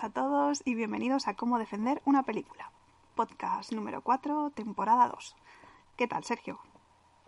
[0.00, 2.70] Buenas a todos y bienvenidos a Cómo defender una película.
[3.14, 5.36] Podcast número 4, temporada 2.
[5.98, 6.58] ¿Qué tal, Sergio?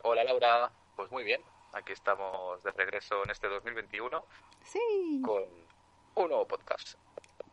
[0.02, 0.72] Hola, Laura.
[0.96, 1.42] Pues muy bien.
[1.74, 4.24] Aquí estamos de regreso en este 2021
[4.64, 5.20] Sí.
[5.22, 5.42] con
[6.14, 6.94] un nuevo podcast.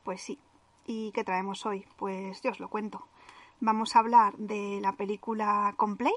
[0.06, 0.40] Pues sí.
[0.86, 1.86] ¿Y qué traemos hoy?
[1.98, 3.06] Pues yo os lo cuento.
[3.60, 6.16] Vamos a hablar de la película Complay.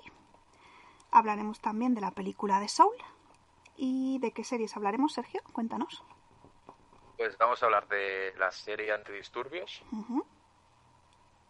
[1.10, 2.94] Hablaremos también de la película de Soul.
[3.76, 5.40] ¿Y de qué series hablaremos, Sergio?
[5.52, 6.04] Cuéntanos.
[7.16, 10.26] Pues vamos a hablar de la serie Antidisturbios, Ujú.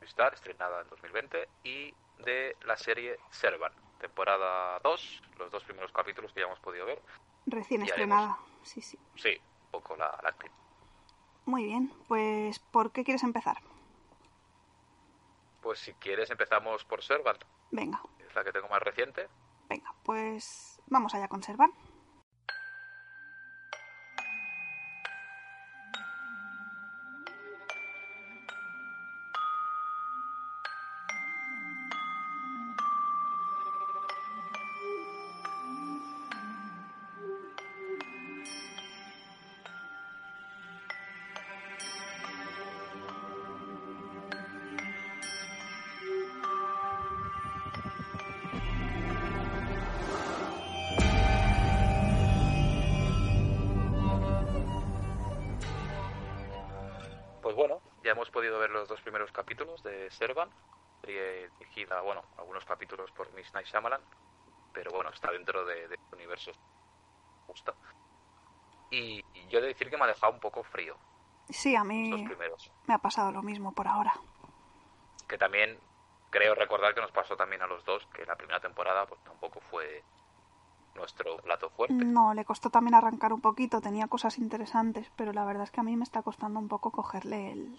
[0.03, 6.33] Star, estrenada en 2020, y de la serie Servan, temporada 2, los dos primeros capítulos
[6.33, 7.01] que ya hemos podido ver.
[7.47, 8.39] Recién Y estrenada.
[8.63, 8.99] Sí, sí.
[9.17, 9.31] Sí,
[9.67, 10.53] un poco la, la actriz.
[11.47, 11.93] Muy bien.
[12.09, 13.57] Pues, ¿por qué quieres empezar?
[15.61, 17.37] Pues si quieres empezamos por Servan,
[17.71, 19.29] Venga, es la que tengo más reciente.
[19.69, 19.95] venga.
[20.03, 21.73] Pues vamos allá con Servan.
[58.43, 60.51] Podido ver los dos primeros capítulos de Servan,
[61.01, 64.01] serie dirigida, bueno, algunos capítulos por Miss Night Shyamalan,
[64.73, 66.51] pero bueno, está dentro de, de este universo.
[67.47, 67.73] Gusta.
[68.91, 70.97] Y, y yo he de decir que me ha dejado un poco frío
[71.51, 72.73] Sí, a mí primeros.
[72.89, 74.13] me ha pasado lo mismo por ahora.
[75.29, 75.79] Que también
[76.31, 79.61] creo recordar que nos pasó también a los dos, que la primera temporada pues tampoco
[79.71, 80.03] fue
[80.97, 81.95] nuestro plato fuerte.
[81.95, 85.79] No, le costó también arrancar un poquito, tenía cosas interesantes, pero la verdad es que
[85.81, 87.79] a mí me está costando un poco cogerle el,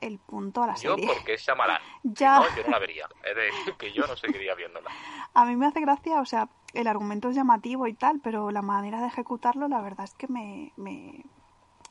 [0.00, 1.06] el punto a la Yo serie.
[1.06, 1.80] porque es Shyamalan.
[2.04, 2.38] Ya.
[2.40, 3.08] No, yo no la vería.
[3.22, 4.90] De decir que yo no seguiría viéndola.
[5.34, 8.62] A mí me hace gracia, o sea, el argumento es llamativo y tal, pero la
[8.62, 10.72] manera de ejecutarlo, la verdad es que me...
[10.76, 11.24] me...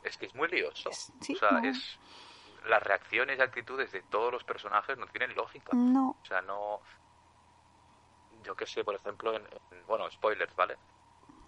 [0.03, 0.89] Es que es muy lioso.
[0.89, 1.67] Es- sí, o sea, no.
[1.69, 1.97] es
[2.67, 5.75] las reacciones y actitudes de todos los personajes no tienen lógica.
[5.75, 6.79] No, O sea, no.
[8.43, 10.77] Yo qué sé, por ejemplo, en, en- bueno, spoilers, ¿vale?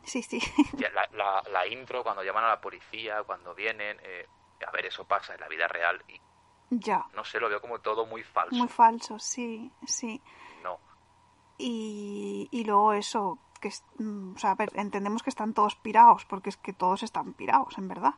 [0.05, 0.39] sí, sí,
[1.13, 4.25] la, la intro, cuando llaman a la policía, cuando vienen, eh,
[4.65, 6.19] a ver, eso pasa en la vida real y
[6.80, 7.06] ya.
[7.13, 8.56] no sé, lo veo como todo muy falso.
[8.56, 10.22] Muy falso, sí, sí.
[10.63, 10.80] No,
[11.58, 15.75] Y, y luego eso, que es, mm, o sea, a ver, entendemos que están todos
[15.75, 18.16] pirados, porque es que todos están pirados, en verdad.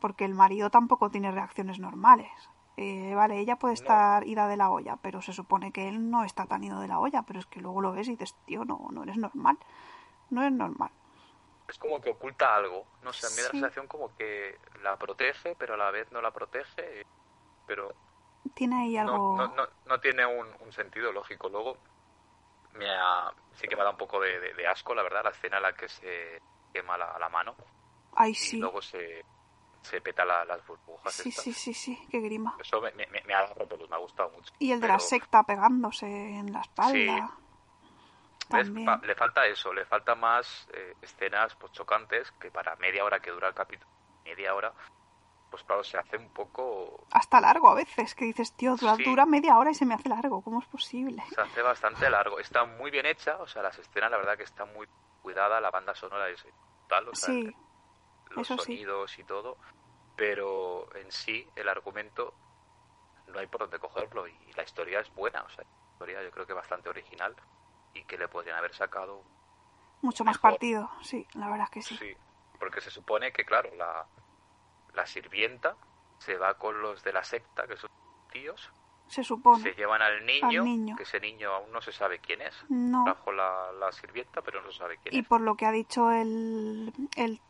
[0.00, 2.30] Porque el marido tampoco tiene reacciones normales.
[2.76, 3.80] Eh, vale, ella puede No.
[3.80, 6.88] estar ida de la olla, pero se supone que él no está tan ido de
[6.88, 9.58] la olla, pero es que luego lo ves y dices, tío, no, no eres normal.
[10.30, 10.90] No eres normal.
[11.68, 12.84] es como que oculta algo.
[13.02, 16.10] No sé, a mí da la sensación como que la protege, pero a la vez
[16.12, 17.06] no la protege.
[17.66, 17.94] Pero
[18.54, 19.34] Tiene ahí algo...
[19.36, 21.48] no, no, no, no tiene un, un sentido lógico.
[21.48, 21.78] Luego,
[22.72, 25.30] me ha- sí que me da un poco de, de- de asco, la verdad, la
[25.30, 26.38] escena en la que se
[26.72, 27.56] quema la, la mano
[28.16, 28.60] Ay, y sí.
[28.60, 29.24] luego se,
[29.82, 31.14] se peta la- las burbujas.
[31.14, 31.44] Sí, estas.
[31.44, 32.56] sí, sí, sí, qué grima.
[32.60, 34.50] Eso me, me, me ha me ha gustado mucho.
[34.58, 37.38] Y el de la secta pegándose en la espalda.
[38.50, 38.68] ¿ves?
[38.68, 39.00] También.
[39.02, 43.30] Le falta eso, le falta más eh, escenas pues, chocantes que para media hora que
[43.30, 43.90] dura el capítulo,
[44.24, 44.72] media hora,
[45.54, 49.04] pues claro, se hace un poco Hasta largo a veces, que dices, tío, dura, Sí.
[49.04, 50.42] dura media hora y se me hace largo.
[50.42, 51.22] ¿Cómo es posible?
[51.32, 52.40] se hace bastante largo.
[52.40, 54.88] Está muy bien hecha, o sea, las escenas, la verdad que está muy
[55.22, 56.44] cuidada, la banda sonora es
[56.88, 57.54] tal, o sea, Sí,
[58.30, 58.72] los eso sí.
[58.72, 59.58] sonidos y todo,
[60.16, 62.34] pero en sí el argumento
[63.28, 66.30] no hay por dónde cogerlo y la historia es buena, o sea, la historia yo
[66.32, 67.34] creo que bastante original
[67.92, 69.22] y que le podrían haber sacado,
[70.02, 70.90] mucho más partido.
[71.00, 71.96] Sí, la verdad es que sí.
[71.96, 72.16] sí,
[72.58, 74.04] porque se supone que, claro, la,
[74.94, 75.76] la sirvienta
[76.18, 77.90] se va con los de la secta, que son
[78.32, 78.70] tíos,
[79.08, 79.62] Se supone.
[79.62, 80.96] se llevan al niño, niño.
[80.96, 83.04] que ese niño aún no se sabe quién es, No.
[83.04, 85.28] bajo la, la sirvienta, pero no se sabe quién Y es.
[85.28, 87.40] por lo que ha dicho el, el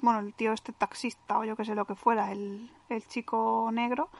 [0.00, 3.68] bueno, el tío este taxista o yo que sé lo que fuera, el, el chico
[3.72, 4.10] negro,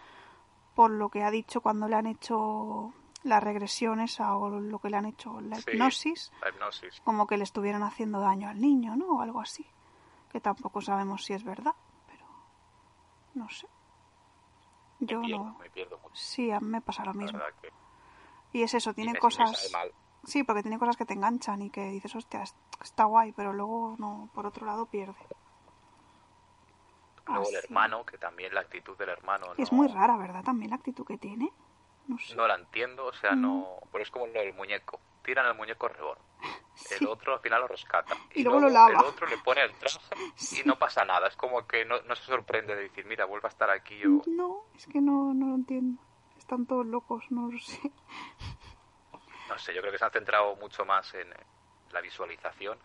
[0.75, 2.93] por lo que ha dicho cuando le han hecho
[3.25, 5.73] las regresiones o lo que le han hecho la Sí.
[5.73, 7.01] hipnosis, La hipnosis.
[7.05, 9.07] como que le estuvieran haciendo daño al niño, ¿no?
[9.17, 9.67] O algo así.
[10.33, 11.75] Que tampoco sabemos si es verdad,
[13.35, 13.67] no sé.
[15.01, 15.59] Yo me pierdo, no.
[15.59, 16.15] me pierdo mucho.
[16.17, 17.39] Sí, a mí me pasa lo mismo.
[17.63, 17.71] que
[18.53, 19.71] Y es eso, tiene y me- me cosas...
[19.73, 19.93] mal.
[20.25, 23.53] Sí, porque tiene cosas que te enganchan y que dices, hostia, es- está guay, pero
[23.53, 25.15] luego no, por otro lado pierde.
[27.27, 27.55] Luego Así.
[27.55, 30.43] el hermano, que también la actitud del hermano no, Es muy rara, ¿verdad?
[30.43, 31.53] También la actitud que tiene.
[32.09, 32.35] No sé.
[32.35, 33.41] no la entiendo, o sea, Mm.
[33.43, 33.67] no...
[33.93, 34.99] Pero es como lo del muñeco.
[35.23, 36.19] Tiran el muñeco rebor.
[36.91, 38.15] El otro al final lo rescata.
[38.35, 38.91] Y, luego, lo lava.
[38.91, 39.99] El otro le pone el traje
[40.53, 41.29] y no pasa nada.
[41.29, 44.05] Es como que no, no, se sorprende de decir, mira, vuelve a estar aquí.
[44.07, 44.23] O...
[44.27, 46.01] No, es que no, no lo entiendo.
[46.39, 47.81] Están todos locos, no lo sé.
[49.49, 51.33] No sé, yo creo que se han centrado mucho más en
[51.91, 52.79] la visualización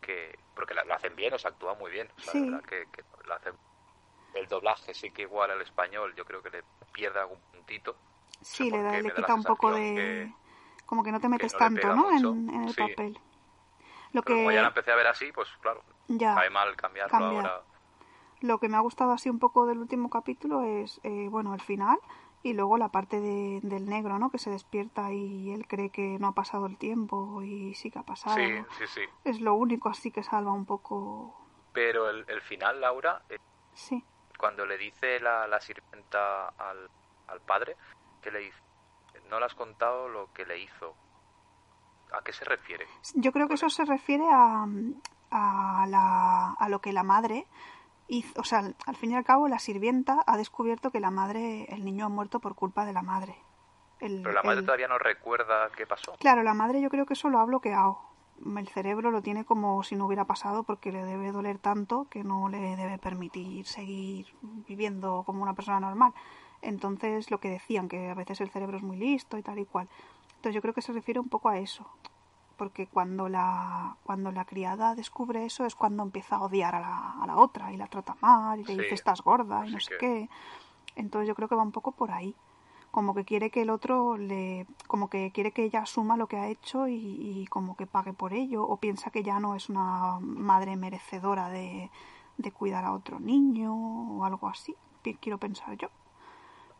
[0.00, 2.10] que porque lo hacen bien, o sea, actúa muy bien.
[2.16, 2.40] O sea, Sí.
[2.40, 3.54] la verdad que, que lo hacen.
[4.34, 6.62] El doblaje sí que igual al español, yo creo que le
[6.92, 7.96] pierde algún puntito.
[8.40, 10.32] Sí, le, da, le da quita un poco de...
[10.86, 12.10] Como que no te metes no tanto, ¿no?
[12.10, 12.80] En, en el Sí.
[12.80, 13.18] papel.
[14.12, 14.54] Lo Pero como que...
[14.54, 16.34] ya la empecé a ver así, pues claro, Ya.
[16.34, 17.46] sabe mal cambiarlo cambiar.
[17.46, 17.64] ahora.
[18.40, 21.60] Lo que me ha gustado así un poco del último capítulo es, eh, bueno, el
[21.60, 21.98] final
[22.42, 24.30] y luego la parte de- del negro, ¿no?
[24.30, 27.98] Que se despierta y él cree que no ha pasado el tiempo y sí que
[27.98, 28.36] ha pasado.
[28.36, 29.00] Sí, sí, sí.
[29.24, 31.36] Es lo único así que salva un poco.
[31.72, 33.38] Pero el, el final, Laura, eh,
[33.74, 34.04] Sí.
[34.38, 36.88] cuando le dice la, la sirvienta al,
[37.26, 37.76] al padre,
[38.22, 38.58] que le dice,
[39.28, 40.94] no le has contado lo que le hizo.
[42.12, 42.86] ¿A qué se refiere?
[43.14, 44.66] Yo creo que eso se refiere a,
[45.30, 47.46] a, la, a lo que la madre
[48.08, 48.40] hizo.
[48.40, 51.84] O sea, al- fin y al cabo, la sirvienta ha descubierto que la madre, el
[51.84, 53.36] niño ha muerto por culpa de la madre.
[54.00, 56.12] El- Pero la madre el- todavía no recuerda qué pasó.
[56.18, 58.00] Claro, la madre yo creo que eso lo ha bloqueado.
[58.56, 62.22] El cerebro lo tiene como si no hubiera pasado porque le debe doler tanto que
[62.22, 66.14] no le debe permitir seguir viviendo como una persona normal.
[66.62, 69.64] Entonces, lo que decían, que a veces el cerebro es muy listo y tal y
[69.66, 69.88] cual.
[70.48, 71.84] Entonces, yo creo que se refiere un poco a eso.
[72.56, 77.10] Porque cuando la, cuando la criada descubre eso es cuando empieza a odiar a la,
[77.22, 78.78] a la otra y la trata mal y le Sí.
[78.78, 80.30] dice estás gorda y no sé que- qué.
[80.96, 82.34] Entonces, yo creo que va un poco por ahí
[82.90, 86.38] como que quiere que el otro le como que quiere que ella asuma lo que
[86.38, 89.68] ha hecho y, y como que pague por ello o piensa que ya no es
[89.68, 91.90] una madre merecedora de,
[92.38, 94.74] de cuidar a otro niño o algo así
[95.20, 95.88] quiero pensar yo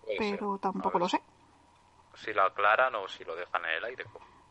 [0.05, 0.61] Puede pero ser.
[0.61, 1.21] tampoco lo sé
[2.25, 4.05] Si lo aclaran o si lo dejan en el aire.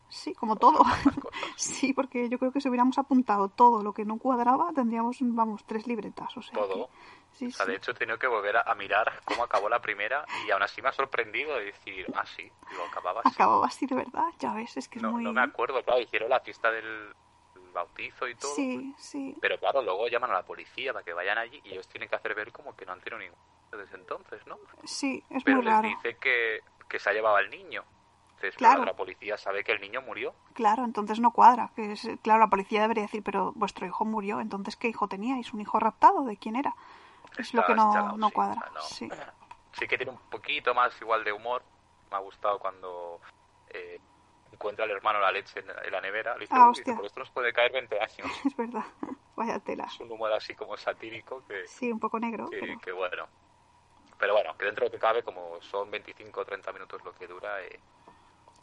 [0.08, 0.82] sí como todo
[1.56, 5.64] sí porque yo creo que si hubiéramos apuntado todo lo que no cuadraba tendríamos vamos
[5.66, 6.88] tres libretas o sea Todo.
[6.88, 7.72] que- sí, O sea, sí.
[7.72, 10.80] de hecho he tenido que volver a, mirar cómo acabó la primera y aún así
[10.82, 13.30] me ha sorprendido de decir, ah, sí, lo acababa así.
[13.34, 16.00] acababa así de verdad ya ves es que es No, muy no me acuerdo, claro,
[16.00, 17.12] hicieron la fiesta del
[17.54, 18.54] del bautizo y todo.
[18.54, 21.86] sí sí Pero claro, luego llaman a la policía para que vayan allí y ellos
[21.88, 23.36] tienen que hacer ver como que no han tenido ningún
[23.72, 24.58] desde entonces, ¿no?
[24.84, 27.84] sí es Pero muy les raro dice que, que se ha llevado al niño.
[28.36, 28.84] Entonces, Claro.
[28.84, 30.32] la policía sabe que el niño murió.
[30.54, 31.70] Claro, entonces no cuadra.
[31.74, 35.52] Que es, claro, la policía debería decir, pero vuestro hijo murió, entonces ¿qué hijo teníais?
[35.52, 36.24] ¿Un hijo raptado?
[36.24, 36.74] ¿De quién era?
[37.36, 38.60] Es lo que no, no sí, cuadra.
[38.60, 38.80] sea, no.
[38.82, 39.08] Sí.
[39.72, 41.62] Sí que tiene un poquito más igual de humor.
[42.10, 43.20] Me ha gustado cuando
[43.68, 44.00] eh,
[44.50, 46.34] encuentra al hermano la leche en la, en la nevera.
[46.34, 46.96] Le dice, Ah, hostia.
[46.96, 48.16] por esto nos puede caer 20 años.
[48.44, 48.84] es verdad.
[49.36, 49.84] Vaya tela.
[49.84, 52.48] Es un humor así como satírico que, Sí, un poco negro.
[52.50, 53.26] que, pero- que bueno.
[54.18, 57.12] Pero bueno, que dentro de lo que cabe, como son 25 o 30 minutos lo
[57.12, 57.80] que dura, eh,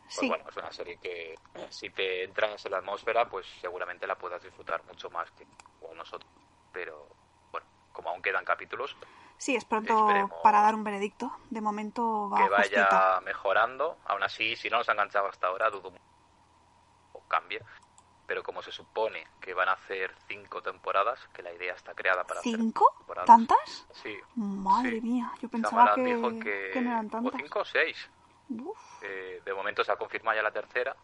[0.04, 3.46] pues Sí, bueno, es una serie que eh, si te entras en la atmósfera, pues
[3.60, 5.46] seguramente la puedas disfrutar mucho más que
[5.78, 6.30] igual nosotros.
[6.72, 7.08] Pero
[7.52, 8.96] bueno, como aún quedan capítulos,
[9.38, 11.32] sí, es pronto para dar un veredicto.
[11.50, 13.22] De momento va que vaya justito.
[13.22, 13.98] mejorando.
[14.06, 16.04] Aún así, si no nos ha enganchado hasta ahora, dudo mucho
[17.14, 17.62] o cambie.
[18.28, 22.24] Pero como se supone que van a hacer cinco temporadas, que la idea está creada
[22.24, 22.94] para hacer ¿Cinco?
[22.98, 23.28] temporadas.
[23.28, 23.88] ¿Tantas?
[23.94, 24.16] Sí.
[24.36, 25.02] Madre sí.
[25.02, 27.42] mía, yo pensaba que, dijo que, que no eran o tantas.
[27.42, 28.10] cinco o seis.
[28.50, 30.96] Uf, Eh, de momento se ha confirmado ya la tercera,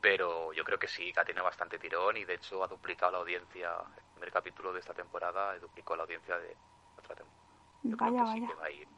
[0.00, 3.12] pero yo creo que sí, que ha tenido bastante tirón y de hecho ha duplicado
[3.12, 3.70] la audiencia.
[3.96, 6.56] El primer capítulo de esta temporada duplicó la audiencia de
[6.96, 7.42] otra temporada.
[7.82, 8.88] Yo creo vaya, sí que va a ir.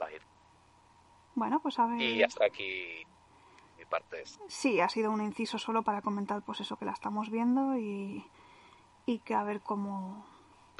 [0.00, 0.22] Va a ir.
[1.34, 2.00] Bueno, pues a ver.
[2.00, 3.06] Y hasta aquí
[4.48, 8.24] Sí, ha sido un inciso solo para comentar pues eso que la estamos viendo y,
[9.06, 10.24] y que a ver cómo...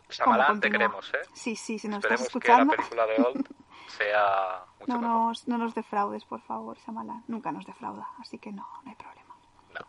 [0.09, 1.23] Shyamalan, te queremos, ¿eh?
[1.33, 3.49] Sí, sí, si nos Esperemos estás que la escuchando, película de Old
[3.89, 5.17] sea mucho no, mejor.
[5.29, 7.25] nos, no nos defraudes, por favor, Shyamalan.
[7.29, 9.35] Nunca nos defrauda, así que no, no hay problema.
[9.73, 9.87] No.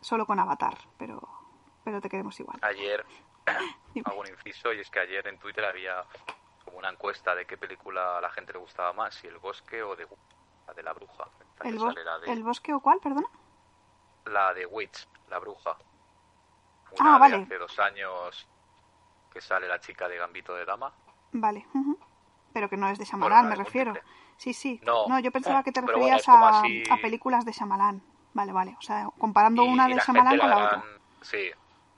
[0.00, 1.20] Solo con Avatar, pero,
[1.82, 2.58] pero te queremos igual.
[2.62, 3.04] Ayer
[4.04, 6.04] hago un inciso y es que ayer en Twitter había
[6.64, 9.82] como una encuesta de qué película a la gente le gustaba más, si El Bosque
[9.82, 10.06] o de,
[10.66, 11.24] la de la Bruja.
[11.54, 13.28] Esta ¿El, bos- la, de, ¿El bosque o cuál, perdona?
[14.26, 15.76] la de Witch, la Bruja.
[15.76, 17.42] Ah, Una de vale.
[17.42, 18.48] hace dos años
[19.32, 20.92] que sale la chica de Gambito de Dama.
[21.32, 21.66] Vale.
[21.74, 21.98] ujú.
[22.52, 23.90] Pero que no es de Shyamalan, Bueno, me refiero.
[23.92, 24.14] múltiple.
[24.36, 24.80] Sí, sí.
[24.84, 25.18] No.
[25.18, 28.02] yo pensaba que te bueno, referías como a, así- a películas de Shyamalan.
[28.32, 28.76] Vale, vale.
[28.78, 30.90] O sea, comparando Y- una de la Shyamalan con la la gran- otra.
[31.22, 31.50] Sí,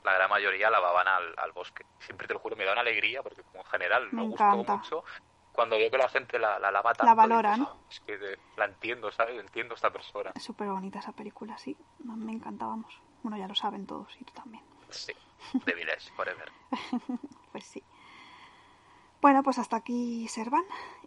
[0.04, 1.84] la gran mayoría la van al, al bosque.
[1.98, 4.76] Siempre te lo juro, me da una alegría porque como en general Me me, encanta.
[4.76, 5.04] mucho.
[5.56, 7.72] Cuando veo que la gente la, la lava tanto, La valora, dices, ¿no?
[7.74, 9.40] "Ah, es que de- la entiendo, ¿sabes?
[9.40, 10.30] Entiendo a esta persona.
[10.34, 11.76] Es súper bonita esa película, sí.
[12.04, 12.94] Me encantábamos.
[13.22, 14.62] Bueno, ya lo saben todos y tú también.
[14.90, 15.12] Sí,
[15.64, 16.52] The Village, forever.
[17.52, 17.82] Pues sí.
[19.22, 20.64] Bueno, pues hasta aquí Servan.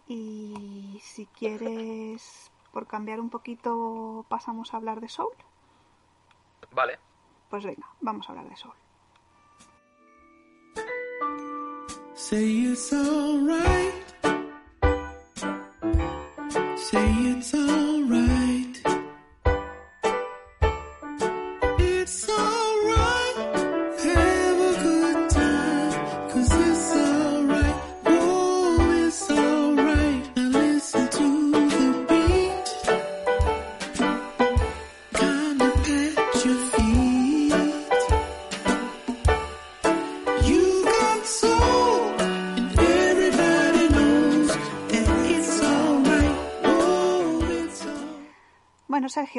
[0.08, 5.32] Y si quieres, por cambiar un poquito, pasamos a hablar de Soul.
[6.72, 6.98] Vale,
[7.48, 8.74] Pues venga, vamos a hablar de Soul.
[12.14, 13.94] Say it's alright.
[16.90, 17.79] Say it's alright.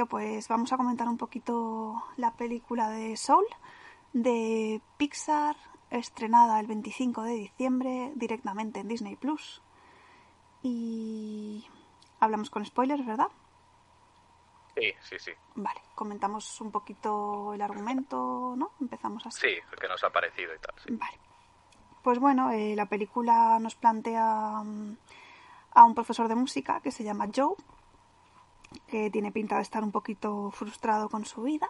[0.05, 3.45] Pues vamos a comentar un poquito la película de Soul
[4.13, 5.55] de Pixar,
[5.89, 9.61] estrenada el 25 de diciembre directamente en Disney Plus.
[10.63, 11.65] Y
[12.19, 13.29] hablamos con spoilers, ¿verdad?
[14.75, 15.31] Sí, sí, sí.
[15.55, 18.71] Vale, comentamos un poquito el argumento, ¿no?
[18.79, 19.41] Empezamos así.
[19.41, 20.75] Sí, el que nos ha parecido y tal.
[20.83, 20.95] Sí.
[20.95, 21.19] Vale.
[22.01, 24.97] Pues bueno, eh, la película nos plantea mm,
[25.73, 27.55] a un profesor de música que se llama Joe,
[28.87, 31.69] que tiene pinta de estar un poquito frustrado con su vida.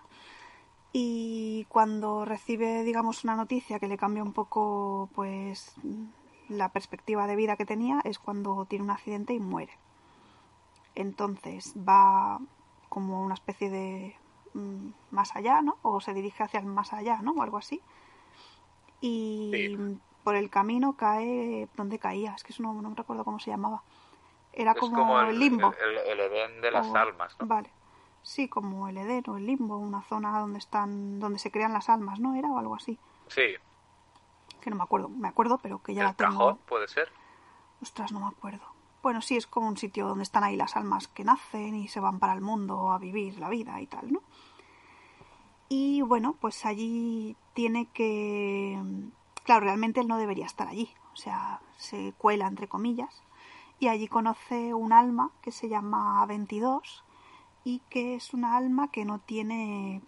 [0.94, 5.76] Y cuando recibe, digamos, una noticia que le cambia un poco, pues,
[6.50, 9.72] la perspectiva de vida que tenía, es cuando tiene un accidente y muere.
[10.96, 12.40] Entonces va
[12.90, 14.16] como una especie de
[14.54, 15.78] mm, más allá, ¿no?
[15.82, 17.32] O se dirige hacia el más allá, ¿no?
[17.32, 17.82] O algo así.
[19.00, 19.98] Y Sí.
[20.26, 23.50] por el camino cae donde caía, es que eso no, no me recuerdo cómo se
[23.50, 23.82] llamaba.
[24.54, 25.74] Era Es como, el limbo.
[25.82, 27.48] El, el Edén de las O- almas, ¿no?
[27.48, 27.70] Vale.
[28.24, 31.90] Sí, como el Edén o el limbo, una zona donde están, donde se crean las
[31.90, 32.36] almas, ¿no?
[32.36, 33.00] Era o algo así.
[33.28, 33.56] Sí,
[34.60, 36.32] Que no me acuerdo, me acuerdo, pero que ya la tengo.
[36.38, 37.10] cajón puede ser.
[37.82, 38.62] Ostras, no me acuerdo.
[39.02, 42.00] Bueno, sí, es como un sitio donde están ahí las almas que nacen y se
[42.00, 44.22] van para el mundo a vivir la vida y tal, ¿no?
[45.70, 48.80] Y bueno, pues allí tiene que...
[49.44, 50.94] Claro, realmente él no debería estar allí.
[51.14, 53.24] O sea, se cuela, entre comillas.
[53.82, 57.04] Y allí conoce un alma que se llama 22
[57.64, 60.04] y que es una alma que no tiene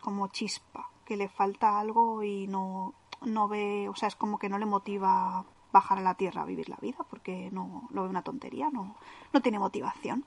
[0.00, 4.48] como chispa, que le falta algo y no, no ve, o sea, es como que
[4.48, 8.08] no le motiva bajar a la tierra a vivir la vida porque no lo ve
[8.08, 8.96] una tontería, no,
[9.30, 10.24] no tiene motivación.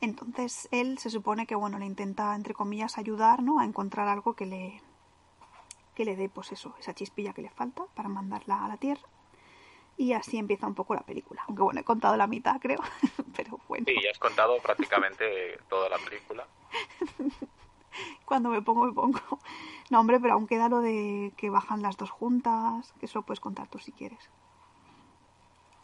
[0.00, 3.58] Entonces él se supone que bueno le intenta entre comillas ayudar, ¿no?
[3.58, 4.80] A encontrar algo que le
[5.94, 9.06] que le dé pues eso, esa chispilla que le falta para mandarla a la tierra.
[10.00, 11.42] Y así empieza un poco la película.
[11.46, 12.78] Aunque bueno, he contado la mitad, creo,
[13.36, 13.84] pero bueno.
[13.86, 16.46] Sí, ya has contado prácticamente toda la película.
[18.24, 19.20] Cuando me pongo, me pongo.
[19.90, 23.26] No, hombre, pero aún queda lo de que bajan las dos juntas, que eso lo
[23.26, 24.30] puedes contar tú si quieres.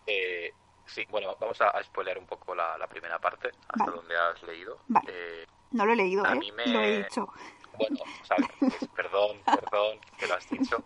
[0.06, 0.54] Eh,
[0.86, 3.96] sí, bueno, vamos a, a spoilear un poco la, la primera parte, hasta Vale.
[3.98, 4.78] donde has leído.
[4.88, 5.10] Vale.
[5.12, 6.38] Eh, No lo he leído, A ¿eh?
[6.38, 7.28] mí me- Lo he dicho.
[7.76, 8.36] bueno, sea,
[8.96, 10.82] perdón, perdón, que lo has dicho.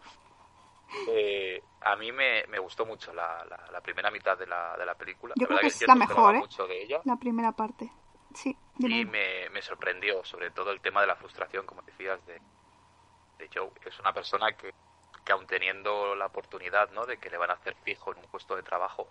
[1.09, 4.85] Eh, a mí me, me gustó mucho la, la, la primera mitad de la, de
[4.85, 5.35] la película.
[5.37, 6.39] Yo la creo que es la mejor, ¿eh?
[6.39, 7.01] mucho de ella.
[7.05, 7.91] La primera parte.
[8.35, 12.41] Sí, Y me, me sorprendió, sobre todo el tema de la frustración, como decías, de,
[13.39, 13.71] de Joe.
[13.85, 14.73] Es una persona que,
[15.25, 17.07] que aun teniendo la oportunidad ¿no?
[17.07, 19.09] de que le van a hacer fijo en un puesto de trabajo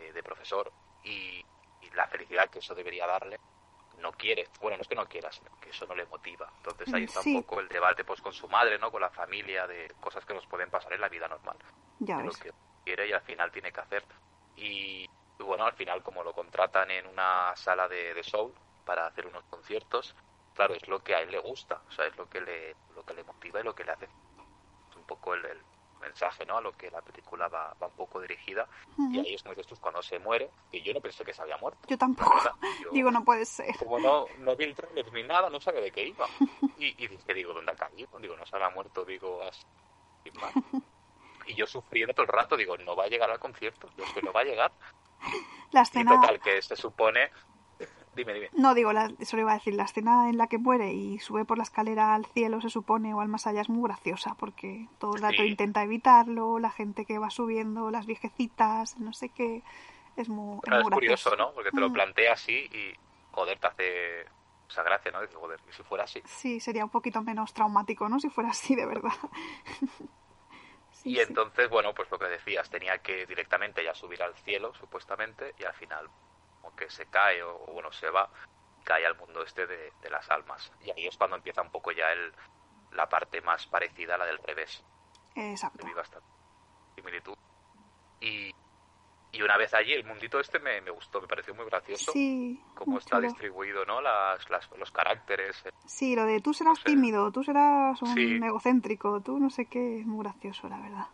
[0.00, 0.72] eh, de profesor
[1.04, 1.44] y,
[1.82, 3.38] y la felicidad que eso debería darle,
[4.00, 4.48] no quiere.
[4.60, 6.50] Bueno, no es que no quiera, sino que eso no le motiva.
[6.58, 7.36] Entonces ahí está Sí.
[7.36, 8.90] un poco el debate pues con su madre, ¿no?
[8.90, 11.56] con la familia, de cosas que nos pueden pasar en la vida normal
[11.98, 12.52] Ya de lo que
[12.84, 14.04] quiere y al final tiene que hacer.
[14.56, 15.04] Y,
[15.38, 18.52] y bueno, al final como lo contratan en una sala de, de soul
[18.84, 20.14] para hacer unos conciertos,
[20.54, 23.04] claro, es lo que a él le gusta, o sea, es lo que le, lo
[23.04, 24.06] que le motiva y lo que le hace.
[24.90, 25.62] Es un poco el, el
[26.00, 26.58] mensaje, ¿no?
[26.58, 28.68] A lo que la película va, va un poco dirigida.
[28.96, 29.20] Y Ujú.
[29.20, 31.56] ahí es como dices tú, cuando se muere, que yo no pensé que se había
[31.58, 31.80] muerto.
[31.88, 32.32] Yo tampoco.
[32.82, 33.76] Yo- Digo, no puede ser.
[33.78, 36.26] como no, no vi el trailer ni nada, no sabía de qué iba.
[36.76, 38.08] Y, y dije, digo, ¿dónde ha caído?
[38.18, 39.62] Digo, no se habrá muerto, digo, así,
[40.24, 40.52] sin más.
[41.46, 44.20] Y yo sufriendo todo el rato, digo, no va a llegar al concierto, es que
[44.22, 44.72] no va a llegar.
[45.72, 46.20] La Y escena.
[46.20, 47.30] total, que se supone...
[48.14, 48.50] Dime, dime.
[48.52, 49.74] No, digo, la, eso le iba a decir.
[49.74, 53.14] La escena en la que muere y sube por la escalera al cielo, se supone,
[53.14, 55.50] o al más allá, es muy graciosa porque todo el rato Sí.
[55.50, 59.62] intenta evitarlo, la gente que va subiendo, las viejecitas, no sé qué.
[60.16, 61.36] Es muy, es Claro, muy es curioso.
[61.36, 61.52] ¿no?
[61.54, 61.92] Porque te lo Mm.
[61.92, 62.92] plantea así y,
[63.30, 64.20] joder, te hace
[64.68, 65.20] esa gracia, ¿no?
[65.20, 66.20] Dices, joder, y si fuera así.
[66.24, 68.18] Sí, sería un poquito menos traumático, ¿no?
[68.20, 69.12] Si fuera así, de verdad.
[70.92, 71.22] Sí, y sí.
[71.22, 75.64] entonces, bueno, pues lo que decías, tenía que directamente ya subir al cielo, supuestamente, y
[75.64, 76.10] al final,
[76.60, 78.30] como que se cae o, o, bueno, se va,
[78.84, 80.72] cae al mundo este de, de las almas.
[80.84, 82.32] Y ahí es cuando empieza un poco ya el,
[82.92, 84.82] la parte más parecida a la del revés.
[85.34, 85.86] Exacto.
[85.86, 86.26] vi bastante
[86.96, 87.34] similitud.
[88.20, 88.50] Y,
[89.32, 92.12] y una vez allí, el mundito este me, me gustó, me pareció muy gracioso.
[92.12, 93.28] Sí, Cómo está chulo.
[93.28, 94.00] distribuido, ¿no?
[94.00, 95.62] Las, las- los caracteres.
[95.86, 96.84] Sí, lo de tú serás sé.
[96.84, 98.40] tímido, tú serás un Sí.
[98.42, 101.06] egocéntrico, tú no sé qué, es muy gracioso, la verdad.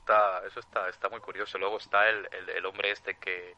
[0.00, 1.58] Está, eso está, está muy curioso.
[1.58, 3.54] Luego está el, el, el hombre este que,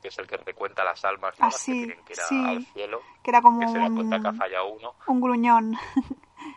[0.00, 1.34] que es el que recuenta las almas.
[1.40, 2.44] Ah, Las que sí, tienen que ir sí.
[2.48, 3.02] al cielo.
[3.22, 4.94] Que era como Que se da cuenta que ha un, fallado uno.
[5.06, 5.74] un gruñón.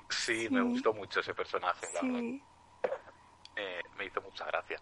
[0.09, 0.49] Sí, Sí.
[0.49, 2.19] me gustó mucho ese personaje, la verdad.
[2.19, 2.43] Sí,
[3.55, 4.79] Eh, me hizo mucha gracia.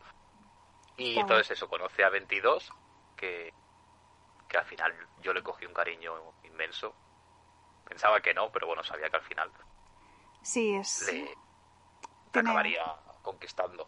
[0.97, 2.71] Y Está entonces eso, conoce a 22,
[3.17, 3.53] que,
[4.47, 6.13] que al final yo le cogí un cariño
[6.43, 6.93] inmenso.
[7.87, 9.51] Pensaba que no, pero bueno, sabía que al final
[10.43, 11.05] sí, es...
[11.11, 11.35] le le
[12.31, 12.83] Tiene- acabaría
[13.23, 13.87] conquistando.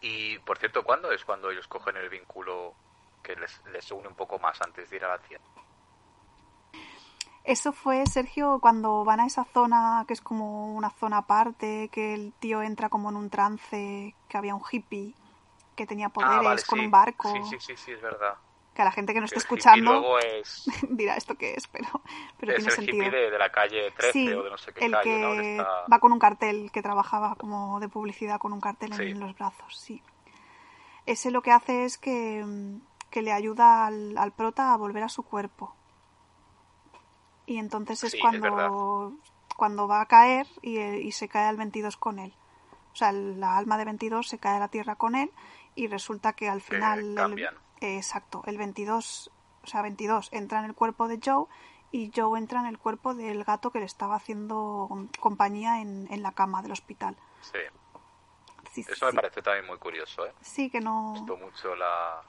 [0.00, 2.74] Y por cierto, ¿cuándo es cuando ellos cogen el vínculo
[3.24, 5.42] que les, les une un poco más antes de ir a la tierra?
[7.42, 12.14] Eso fue, Sergio, cuando van a esa zona que es como una zona aparte, que
[12.14, 15.14] el tío entra como en un trance, que había un hippie
[15.76, 16.84] que tenía poderes ah, vale, con sí.
[16.86, 17.28] un barco.
[17.28, 18.34] Sí, sí, sí, sí, es verdad.
[18.72, 21.86] Que a la gente que no esté escuchando es, dirá esto qué es, pero,
[22.38, 22.96] pero es tiene el sentido.
[23.04, 25.56] hippie de, de la calle 13 sí, o de no sé qué el calle, que
[25.58, 29.02] está- va con un cartel, que trabajaba como de publicidad con un cartel Sí.
[29.02, 30.02] en los brazos, sí.
[31.06, 32.80] Ese lo que hace es que, mm,
[33.14, 35.72] que le ayuda al, al prota a volver a su cuerpo.
[37.46, 39.12] Y entonces es Sí, es cuando,
[39.56, 42.34] cuando va a caer y, eh, y se cae al 22 con él.
[42.92, 45.30] O sea, la alma de 22 se cae a la tierra con él
[45.76, 46.98] y resulta que al final...
[47.10, 47.54] el- cambian.
[47.80, 49.30] eh, exacto, el 22,
[49.62, 51.46] o sea, 22 entra en el cuerpo de Joe
[51.92, 54.88] y Joe entra en el cuerpo del gato que le estaba haciendo
[55.20, 57.16] compañía en, en la cama del hospital.
[57.42, 57.58] Sí,
[58.72, 59.16] Sí, sí, eso me sí.
[59.18, 60.32] pareció también muy curioso, ¿eh?
[60.40, 61.12] Sí, que no...
[61.12, 62.22] Me gustó mucho la,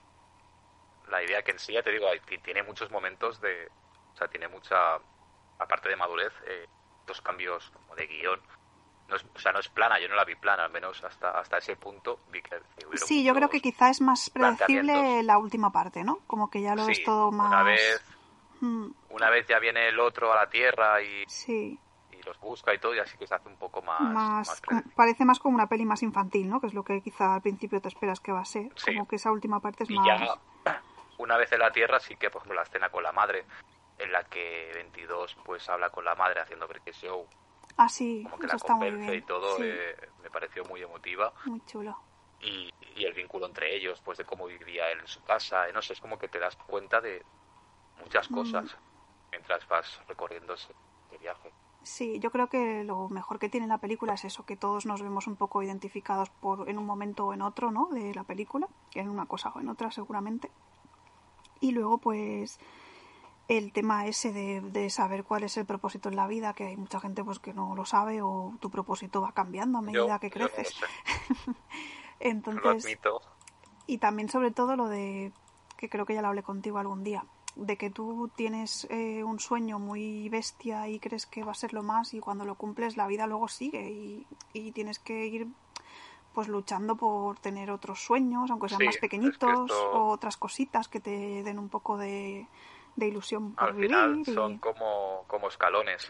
[1.09, 3.67] la idea que en sí, ya te digo, hay- tiene muchos momentos de...
[4.13, 4.95] O sea, tiene mucha...
[5.59, 6.65] Aparte de madurez, eh,
[7.07, 8.41] dos cambios como de guion.
[9.07, 11.29] No es, o sea, no es plana, yo no la vi plana, al menos hasta,
[11.31, 12.59] hasta ese punto vi que,
[12.95, 16.19] Sí, yo creo que quizá es más predecible la última parte, ¿no?
[16.27, 17.47] Como que ya lo Sí, ves todo más...
[17.47, 18.01] Una vez,
[18.61, 21.77] Mm, una vez ya viene el otro a la Tierra y, sí,
[22.09, 24.61] y los busca y todo, y así que se hace un poco más...
[24.95, 26.59] parece más como una peli más infantil, ¿no?
[26.61, 28.71] Que es lo que quizá al principio te esperas que va a ser.
[28.77, 28.93] Sí.
[28.93, 30.05] Como que esa última parte es Y más...
[30.05, 30.35] ya,
[31.17, 33.45] una vez en la Tierra, sí que, por ejemplo, la escena con la madre,
[33.97, 37.27] en la que 22 pues habla con la madre haciendo que show,
[37.77, 39.23] Ah, sí, como que eso la está muy convence bien.
[39.23, 41.33] y todo, sí, eh, me pareció muy emotiva.
[41.45, 41.97] muy chulo.
[42.39, 45.81] Y, y el vínculo entre ellos, pues de cómo vivía él en su casa, no
[45.81, 47.23] sé, es como que te das cuenta de
[48.01, 48.33] muchas Mm.
[48.33, 48.77] cosas
[49.31, 50.73] mientras vas recorriendo ese
[51.19, 51.51] viaje.
[51.83, 55.01] Sí, yo creo que lo mejor que tiene la película es eso, que todos nos
[55.03, 57.89] vemos un poco identificados por en un momento o en otro, ¿no?
[57.91, 60.51] De la película, en una cosa o en otra seguramente.
[61.65, 62.59] Y luego, pues,
[63.47, 66.77] el tema ese de, de saber cuál es el propósito en la vida, que hay
[66.77, 70.19] mucha gente pues que no lo sabe o tu propósito va cambiando a medida Yo-
[70.19, 70.79] que yo no lo creces.
[71.47, 71.55] lo
[72.19, 73.21] Entonces, admito.
[73.87, 75.31] y también sobre todo lo de,
[75.77, 77.25] que creo que ya lo hablé contigo algún día,
[77.55, 81.73] de que tú tienes eh, un sueño muy bestia y crees que va a ser
[81.73, 85.47] lo más y cuando lo cumples la vida luego sigue y, y tienes que ir
[86.35, 90.09] pues luchando por tener otros sueños, aunque sean Sí, más es que pequeñitos, esto- o
[90.11, 92.45] otras cositas que te den un poco de,
[92.95, 93.89] de ilusión por Al vivir.
[93.89, 96.07] final y- son como, como escalones.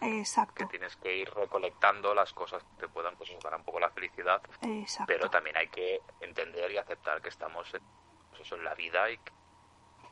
[0.55, 3.89] que tienes que ir recolectando las cosas que te puedan pues, dar un poco la
[3.91, 5.13] felicidad, exacto.
[5.13, 7.81] pero también hay que entender y aceptar que estamos en,
[8.31, 9.31] pues eso, en la vida y que,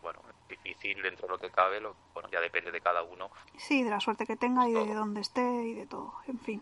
[0.02, 3.30] bueno, es difícil dentro de lo que cabe, lo, bueno, ya depende de cada uno.
[3.58, 6.62] Sí, de la suerte que tenga y de donde esté y de todo, en fin.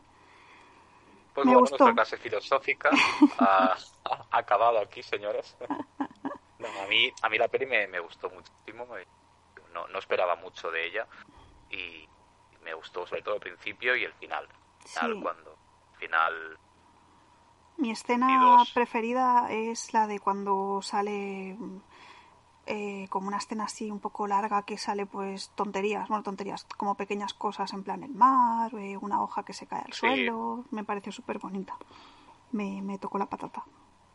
[1.33, 1.77] Pues Me bueno, gustó.
[1.85, 2.89] nuestra clase filosófica
[3.39, 5.55] ha, ha acabado aquí, señores.
[6.59, 9.05] No, a, mí, a mí la peli me, me gustó muchísimo, me-
[9.73, 11.07] no, no esperaba mucho de ella
[11.69, 12.07] y
[12.63, 14.47] me gustó sobre todo el principio y el final.
[14.85, 15.21] Final, Sí.
[15.21, 15.51] cuando
[15.93, 16.57] al final
[17.77, 18.71] Mi escena 22.
[18.73, 21.57] preferida es la de cuando sale
[22.65, 26.95] eh, como una escena así un poco larga que sale pues tonterías, bueno, tonterías, como
[26.95, 29.99] pequeñas cosas en plan el mar, eh, una hoja que se cae al Sí.
[29.99, 31.75] suelo, me pareció súper bonita.
[32.51, 33.63] Me, me tocó la patata.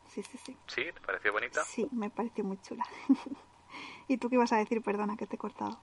[0.09, 0.57] Sí, sí, sí.
[0.67, 0.85] ¿Sí?
[0.93, 1.63] ¿Te pareció bonita?
[1.65, 2.85] Sí, me pareció muy chula.
[4.09, 4.83] ¿Y tú qué ibas a decir?
[4.83, 5.79] Perdona que te he cortado.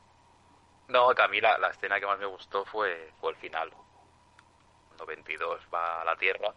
[0.87, 3.71] No, que a mí la, la escena que más me gustó fue, fue el final.
[4.87, 6.53] Cuando 22 va a la Tierra,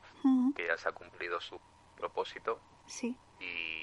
[0.54, 1.58] que ya se ha cumplido su
[1.96, 3.82] propósito Sí, y,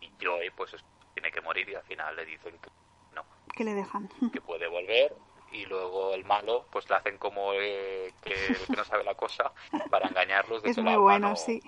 [0.00, 0.84] y Joey pues es-
[1.20, 2.70] tiene que morir y al final le dicen que
[3.12, 4.08] no, que le dejan.
[4.32, 5.16] que puede volver
[5.50, 8.30] y luego el malo pues le hacen como eh, que,
[8.70, 9.52] que no sabe la cosa
[9.90, 11.60] para engañarlos de Es que muy la bueno, sí.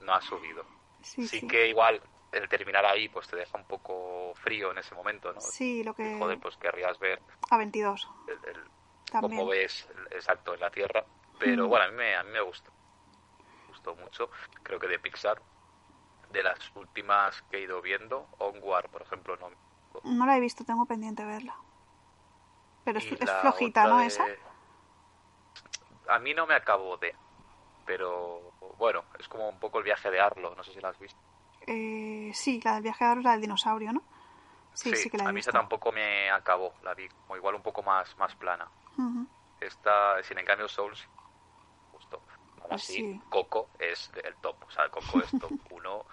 [0.00, 0.64] no ha subido.
[1.02, 1.48] Sí, sí, sí.
[1.48, 5.40] que igual el terminar ahí pues te deja un poco frío en ese momento, ¿no?
[5.40, 6.16] Sí, lo que...
[6.18, 8.08] Joder, pues querrías ver A 22.
[8.28, 8.70] el, el-
[9.10, 9.40] También.
[9.40, 11.04] cómo ves el- exacto en la Tierra.
[11.40, 11.68] Pero Mm.
[11.68, 12.70] bueno, a mí me, a mí me gustó.
[13.40, 14.30] Me gustó mucho.
[14.62, 15.42] Creo que de Pixar
[16.32, 19.50] de las últimas que he ido viendo, Onward, por ejemplo, no.
[20.04, 21.54] No la he visto, tengo pendiente verla.
[22.84, 23.98] Pero es, es flojita, ¿no?
[23.98, 24.26] de- Esa.
[26.08, 27.14] A mí no me acabó de.
[27.86, 28.40] Pero
[28.78, 31.18] bueno, es como un poco el viaje de Arlo, no sé si la has visto.
[31.66, 34.02] Eh, sí, la del viaje de Arlo, la del dinosaurio, ¿no?
[34.74, 35.50] Sí, sí, que la he a mí visto.
[35.50, 38.66] esa tampoco me acabó, la vi como igual un poco más, más plana.
[39.60, 41.06] Esta, sin en cambio, Souls,
[42.74, 43.20] así, sí.
[43.28, 46.04] Coco es el top, o sea, Coco es top 1.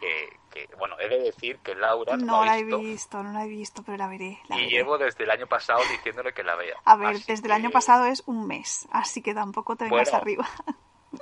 [0.00, 3.32] Que, que, bueno, he de decir que Laura no, No la he visto, visto, no
[3.32, 4.38] la he visto, pero la veré.
[4.48, 4.70] la y veré.
[4.70, 6.76] llevo desde el año pasado diciéndole que la vea.
[6.84, 10.10] A ver, Así desde el año pasado es un mes, así que tampoco te vengas
[10.10, 10.18] Bueno.
[10.18, 10.48] arriba.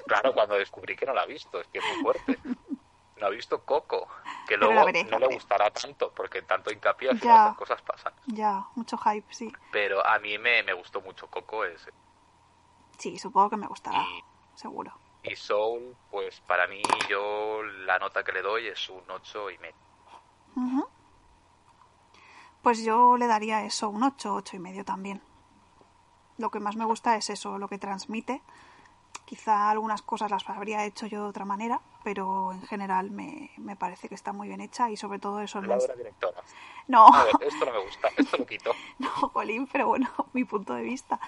[0.06, 2.38] Claro, cuando descubrí que no la ha visto, es que es muy fuerte.
[3.20, 4.08] No ha visto Coco,
[4.48, 8.12] que Pero luego veré, no le gustará tanto, porque tanto hincapié al final cosas pasan.
[8.26, 9.52] ya, mucho hype, sí.
[9.70, 11.88] Pero a mí me, me gustó mucho Coco es,
[12.98, 14.24] Sí, supongo que me gustará, y,
[14.62, 14.92] seguro.
[15.24, 19.58] y Soul, pues para mí yo la nota que le doy es un 8 y
[19.58, 19.74] medio.
[20.56, 20.86] Ujú.
[22.62, 25.20] Pues yo le daría eso, un 8, 8 y medio también.
[26.38, 28.40] Lo que más me gusta es eso, lo que transmite.
[29.24, 33.76] Quizá algunas cosas las habría hecho yo de otra manera, pero en general me, me
[33.76, 35.60] parece que está muy bien hecha y sobre todo eso...
[35.60, 36.42] Laura mens- directora.
[36.88, 38.72] No, A ver, esto no me gusta, esto lo quito.
[38.98, 41.20] no, Jolín, pero bueno, mi punto de vista.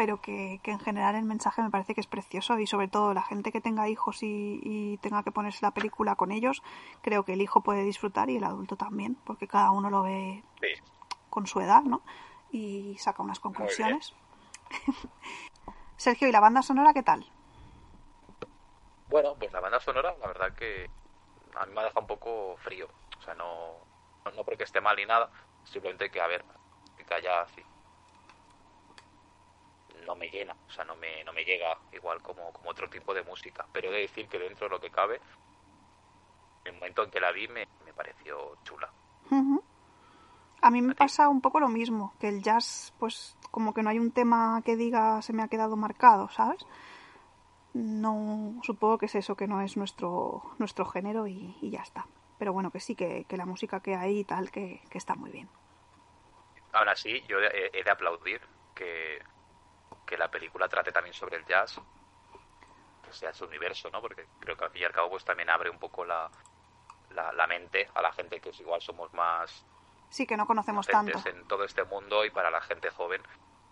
[0.00, 3.12] Pero que, que en general el mensaje me parece que es precioso y sobre todo
[3.12, 6.62] la gente que tenga hijos y, y tenga que ponerse la película con ellos,
[7.02, 10.42] creo que el hijo puede disfrutar y el adulto también, porque cada uno lo ve
[10.62, 10.68] Sí,
[11.28, 12.00] con su edad, ¿no?
[12.50, 14.14] Y saca unas conclusiones.
[15.98, 17.30] Sergio, ¿y la banda sonora qué tal?
[19.10, 20.88] Bueno, pues la banda sonora, la verdad que
[21.56, 22.88] a mí me ha dejado un poco frío.
[23.18, 23.74] O sea, no,
[24.34, 25.30] no, porque esté mal ni nada,
[25.64, 26.42] simplemente que, a ver,
[26.96, 27.62] que ya así.
[30.06, 33.14] No me llena, o sea, no me, no me llega igual como, como otro tipo
[33.14, 33.66] de música.
[33.72, 35.20] Pero he de decir que dentro de lo que cabe,
[36.64, 38.90] el momento en que la vi me, me pareció chula.
[40.62, 43.82] A mí me ¿A pasa un poco lo mismo, que el jazz, pues como que
[43.82, 46.66] no hay un tema que diga se me ha quedado marcado, ¿sabes?
[47.72, 52.06] No, supongo que es eso, que no es nuestro, nuestro género y, y ya está.
[52.38, 55.14] Pero bueno, que sí, que, que la música que hay y tal, que, que está
[55.14, 55.48] muy bien.
[56.72, 58.40] Aún así, yo he, he de aplaudir
[58.74, 59.22] que,
[60.10, 61.80] que la película trate también sobre el jazz,
[63.04, 64.00] que sea su universo, ¿no?
[64.02, 66.28] Porque creo que al fin y al cabo pues también abre un poco la,
[67.10, 69.64] la, la mente a la gente que igual somos más
[70.10, 71.20] Sí, que no conocemos tanto.
[71.28, 73.22] en todo este mundo y para la gente joven,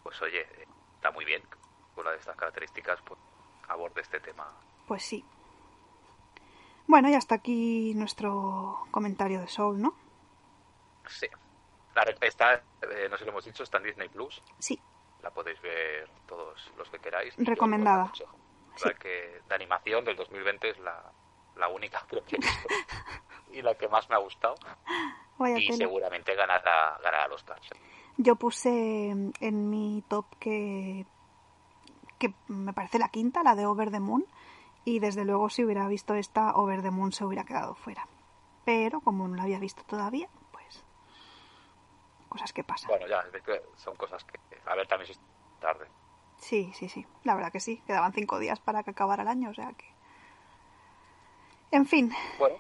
[0.05, 3.19] pues oye, eh, está muy bien que una de estas características pues
[3.69, 4.47] aborde este tema.
[4.87, 5.25] Pues sí.
[6.87, 9.95] Bueno, y hasta aquí nuestro comentario de Soul, ¿no?
[11.09, 11.27] Sí.
[11.97, 14.41] La, está, eh, no sé si lo hemos dicho, está en Disney Plus.
[14.61, 14.81] Sí,
[15.23, 17.35] La podéis ver todos los que queráis.
[17.39, 18.13] Recomendada.
[18.85, 21.13] La que de animación del 2020 es la,
[21.57, 22.69] la única creo que he visto
[23.53, 24.55] y la que más me ha gustado
[25.37, 27.61] vaya y seguramente ganará, ganará el Oscar.
[28.17, 31.07] Yo puse en mi top que,
[32.19, 34.27] que me parece la quinta, la de Over the Moon,
[34.85, 38.09] y desde luego si hubiera visto esta, Over the Moon se hubiera quedado fuera.
[38.65, 40.29] Pero como no la había visto todavía,
[42.29, 42.89] cosas que pasan.
[42.89, 43.25] Bueno, ya,
[43.77, 44.39] son cosas que...
[44.67, 45.21] A ver, también si es
[45.61, 45.87] tarde.
[46.39, 47.83] Sí, sí, sí, la verdad que sí.
[47.87, 49.87] Quedaban cinco días para que acabara el año, o sea que...
[51.71, 52.57] En fin, Bueno,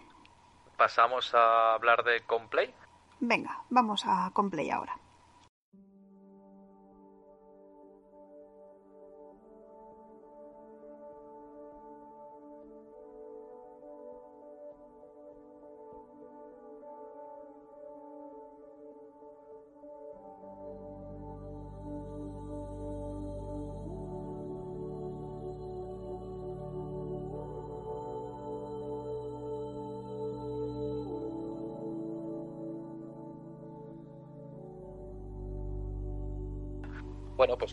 [0.77, 2.75] pasamos a hablar de Complay.
[3.21, 4.99] venga, vamos a Complay ahora.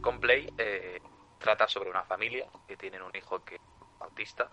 [0.05, 1.01] Complay eh,
[1.39, 3.61] trata sobre una familia que tienen un hijo que es
[3.99, 4.51] autista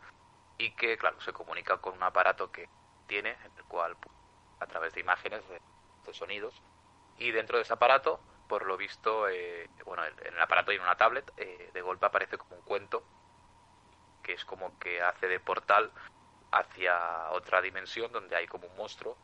[0.57, 2.71] y que, claro, se comunica con un aparato que
[3.07, 4.17] tiene, en el cual, pues,
[4.61, 5.61] a través de imágenes, de,
[6.15, 6.55] sonidos,
[7.19, 10.79] y dentro de ese aparato, por lo visto, eh, bueno, en en el aparato hay
[10.79, 13.05] una tablet, eh, de golpe aparece como un cuento,
[14.23, 15.93] que es como que hace de portal
[16.51, 19.19] hacia otra dimensión donde hay como un monstruo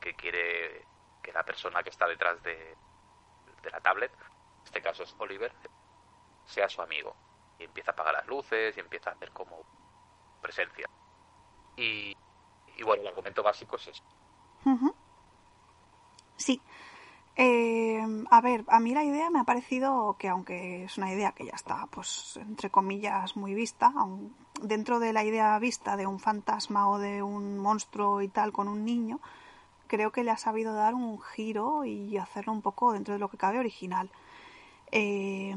[0.00, 0.84] que quiere
[1.22, 2.76] que la persona que está detrás de,
[3.70, 4.37] la tablet, en
[4.68, 5.52] este caso es Oliver,
[6.46, 7.14] sea su amigo.
[7.58, 9.56] Y empieza a apagar las luces y empieza a hacer como
[10.40, 10.86] presencia.
[11.76, 12.14] Y,
[12.76, 14.02] y bueno, el argumento básico es eso.
[16.36, 16.60] Sí.
[17.36, 18.00] Eh,
[18.30, 21.46] a ver, a mí la idea me ha parecido que aunque es una idea que
[21.46, 26.18] ya está, pues, entre comillas, muy vista, aun- dentro de la idea vista de un
[26.18, 29.20] fantasma o de un monstruo y tal con un niño,
[29.86, 33.28] creo que le ha sabido dar un giro y hacerlo un poco dentro de lo
[33.28, 34.10] que cabe original.
[34.92, 35.54] Eh,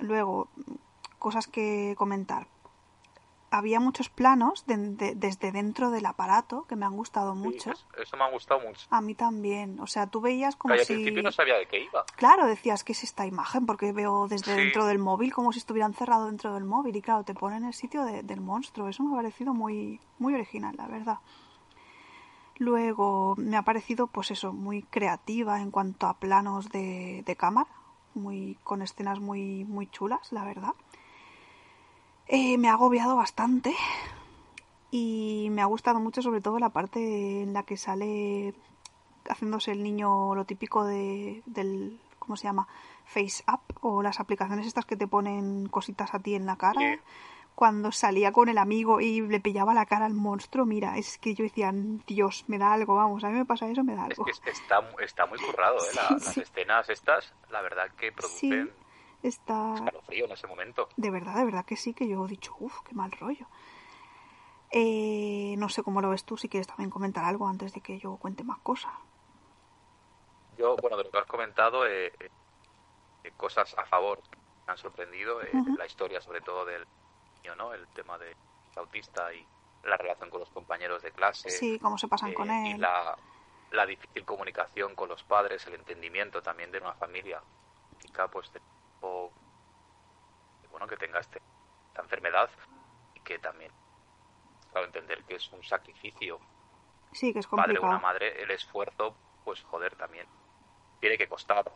[0.00, 0.48] luego,
[1.18, 2.46] cosas que comentar.
[3.50, 7.70] Había muchos planos de- de- desde dentro del aparato que me han gustado Sí, mucho.
[7.70, 8.84] es- eso me ha gustado mucho.
[8.90, 9.78] A mí también.
[9.78, 10.94] O sea, tú veías como Que al si...
[10.94, 12.04] principio no sabía de qué iba.
[12.16, 13.64] Claro, decías, ¿qué es esta imagen?
[13.64, 14.60] Porque veo desde Sí.
[14.60, 16.96] dentro del móvil como si estuviera encerrado dentro del móvil.
[16.96, 18.88] Y claro, te pone en el sitio de- del monstruo.
[18.88, 21.18] Eso me ha parecido muy, muy original, la verdad.
[22.58, 27.68] Luego me ha parecido, pues eso, muy creativa en cuanto a planos de, de cámara.
[28.14, 30.74] Muy, con escenas muy, muy chulas, la verdad.
[32.26, 33.74] Eh, me ha agobiado bastante.
[34.90, 38.54] Y me ha gustado mucho sobre todo la parte en la que sale
[39.28, 42.68] haciéndose el niño lo típico de, del, ¿cómo se llama?
[43.04, 46.80] Face Up o las aplicaciones estas que te ponen cositas a ti en la cara.
[47.54, 51.34] Cuando salía con el amigo y le pillaba la cara al monstruo, mira, es que
[51.34, 51.72] yo decía,
[52.06, 54.24] Dios, me da algo, vamos, a mí me pasa eso, me da Es algo.
[54.24, 55.90] que es- está, está muy currado, ¿eh?
[55.94, 56.40] La- Sí, las sí.
[56.40, 58.72] escenas estas, la verdad que Sí, producen
[59.22, 59.74] está...
[59.76, 60.88] escalofrío en ese momento.
[60.96, 63.46] De verdad, de verdad que sí, que yo he dicho, uff, qué mal rollo.
[64.72, 67.98] Eh, no sé cómo lo ves tú, si quieres también comentar algo antes de que
[68.00, 68.92] yo cuente más cosas.
[70.58, 74.20] Yo, bueno, de lo que has comentado, eh, eh, cosas a favor
[74.66, 75.40] me han sorprendido.
[75.42, 75.76] eh, Ujú.
[75.78, 76.84] La historia, sobre todo, del
[77.44, 77.72] niño, ¿no?
[77.74, 78.34] El tema de
[78.76, 79.46] autista y
[79.84, 81.50] la relación con los compañeros de clase.
[81.50, 82.80] Sí, cómo se pasan eh, con Y él.
[82.80, 83.16] la,
[83.72, 87.40] la difícil comunicación con los padres, el entendimiento también de una familia.
[88.00, 88.60] Chica, pues, de-
[89.02, 89.30] o-
[90.70, 91.38] bueno, que tenga este,
[91.88, 92.50] esta enfermedad
[93.14, 93.70] y que también,
[94.72, 96.40] claro, entender que es un sacrificio
[97.12, 97.86] Sí, que es padre o complicado.
[97.92, 100.26] una madre, el esfuerzo, pues joder, también
[101.00, 101.70] tiene que costar.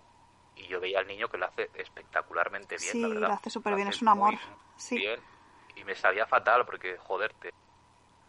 [0.57, 3.29] Y yo veía al niño que lo hace espectacularmente bien, Sí, la verdad.
[3.29, 4.33] lo hace súper bien, es un amor.
[4.33, 4.41] muy
[4.77, 4.97] Sí.
[4.99, 5.21] Bien.
[5.79, 7.51] Y me sabía fatal porque, joder, te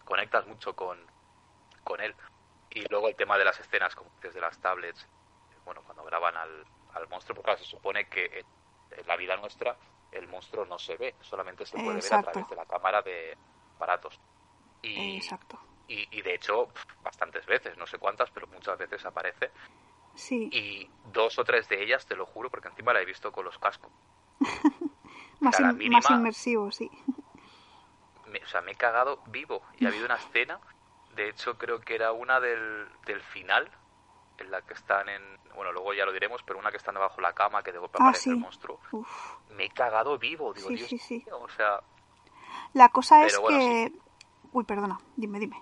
[0.06, 1.00] conectas mucho con,
[1.84, 2.16] con él.
[2.70, 5.08] Y luego el tema de las escenas, como desde las tablets,
[5.66, 8.46] bueno, cuando graban al, al monstruo, porque claro, se supone que
[8.92, 9.78] en, la vida nuestra
[10.12, 13.36] el monstruo no se ve, solamente se puede ver a través de la cámara de
[13.76, 14.20] aparatos.
[14.82, 15.60] Y, Exacto.
[15.88, 16.70] y, y de hecho,
[17.04, 19.52] bastantes veces, no sé cuántas, pero muchas veces aparece.
[20.16, 23.32] Sí, Y dos o tres de ellas, te lo juro, porque encima la he visto
[23.32, 23.92] con los cascos.
[25.42, 26.90] más, in- mínima- más inmersivo, sí.
[28.30, 29.62] Me- o sea, me he cagado vivo.
[29.78, 30.60] Y ha habido una escena,
[31.16, 33.70] de hecho creo que era una del, del final,
[34.38, 35.22] en la que están en...
[35.56, 37.78] Bueno, luego ya lo diremos, pero una que están debajo de la cama, que de
[37.80, 38.80] golpe Ah, aparece el monstruo.
[38.92, 39.36] Uf.
[39.50, 41.82] Me he cagado vivo, digo, Sí, Dios sí, mío, o sea...
[42.74, 43.92] La cosa es bueno, que...
[44.52, 45.62] Uy, perdona, dime, dime.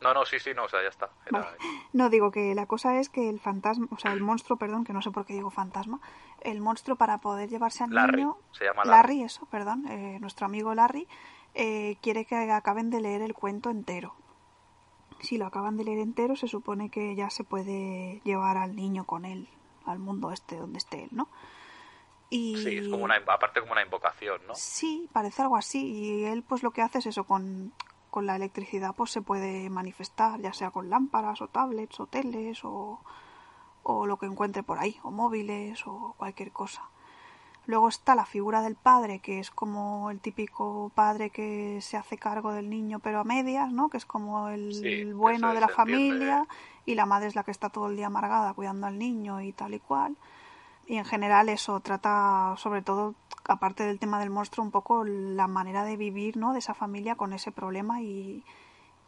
[0.00, 1.10] No, no, sí, sí, no, o sea, ya está.
[1.26, 1.56] Era- Vale.
[1.92, 4.92] No, digo que la cosa es que el fantasma, o sea, el monstruo, perdón, que
[4.92, 6.00] no sé por qué digo fantasma,
[6.40, 8.36] el monstruo para poder llevarse al Larry, niño...
[8.52, 11.06] se llama Larry, eso, perdón, eh, nuestro amigo Larry,
[11.54, 14.14] eh, quiere que acaben de leer el cuento entero.
[15.20, 19.04] Si lo acaban de leer entero, se supone que ya se puede llevar al niño
[19.04, 19.48] con él
[19.86, 21.28] al mundo este donde esté él, ¿no?
[22.30, 22.56] Y...
[22.56, 24.54] Sí, es como una, aparte como una invocación, ¿no?
[24.54, 25.86] Sí, parece algo así.
[25.86, 27.72] Y él, pues lo que hace es eso, con,
[28.10, 32.64] con la electricidad, pues se puede manifestar, ya sea con lámparas o tablets o teles
[32.64, 33.00] o,
[33.82, 36.88] o lo que encuentre por ahí, o móviles o cualquier cosa.
[37.66, 42.18] Luego está la figura del padre, que es como el típico padre que se hace
[42.18, 43.88] cargo del niño, pero a medias, ¿no?
[43.88, 46.46] Que es como el Sí, bueno de la familia,
[46.84, 49.52] y la madre es la que está todo el día amargada cuidando al niño y
[49.52, 50.16] tal y cual.
[50.86, 53.14] Y en general eso trata sobre todo,
[53.48, 56.52] aparte del tema del monstruo, un poco la manera de vivir, ¿no?
[56.52, 58.44] De esa familia con ese problema y,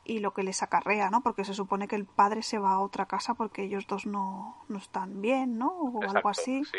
[0.02, 1.20] y lo que les acarrea, ¿no?
[1.20, 4.56] Porque se supone que el padre se va a otra casa porque ellos dos no,
[4.68, 5.68] no están bien, ¿no?
[5.68, 6.64] O algo así.
[6.64, 6.78] sí.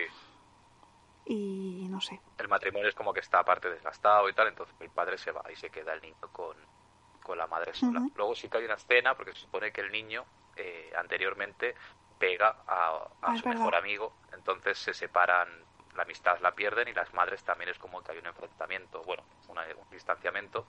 [1.30, 2.22] Y no sé.
[2.38, 5.44] El matrimonio es como que está aparte desgastado y tal, entonces el padre se va
[5.52, 6.56] y se queda el niño con,
[7.24, 8.02] con la madre sola.
[8.16, 10.24] Luego sí que hay una escena, porque se supone que el niño
[10.56, 11.76] eh, anteriormente
[12.18, 15.50] pega a, a Ah, su mejor amigo, entonces se separan,
[15.96, 19.24] la amistad la pierden y las madres también es como que hay un enfrentamiento, bueno,
[19.50, 20.66] una- un distanciamiento.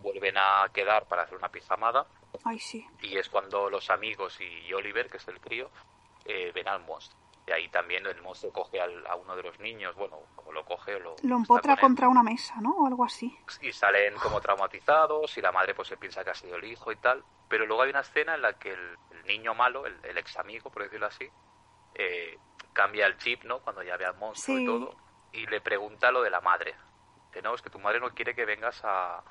[0.00, 2.06] Vuelven a quedar para hacer una pijamada
[2.44, 2.84] Ay, sí.
[3.00, 5.70] y es cuando los amigos y Oliver, que es el crío,
[6.24, 7.21] eh, ven al monstruo.
[7.46, 10.64] Y ahí también el monstruo coge al- a uno de los niños, bueno, como lo
[10.64, 12.70] coge, lo, Lo empotra con contra una mesa, ¿no?
[12.76, 13.36] O algo así.
[13.60, 16.92] y salen como traumatizados y la madre pues se piensa que ha sido el hijo
[16.92, 17.24] y tal.
[17.48, 20.36] Pero luego hay una escena en la que el, el niño malo, el, el ex
[20.38, 21.28] amigo, por decirlo así,
[21.94, 22.38] eh,
[22.72, 23.58] cambia el chip, ¿no?
[23.60, 24.62] Cuando ya ve al monstruo Sí.
[24.62, 24.96] y todo,
[25.32, 26.74] y le pregunta lo de la madre.
[27.32, 29.22] Que no, es que tu madre no quiere que vengas a,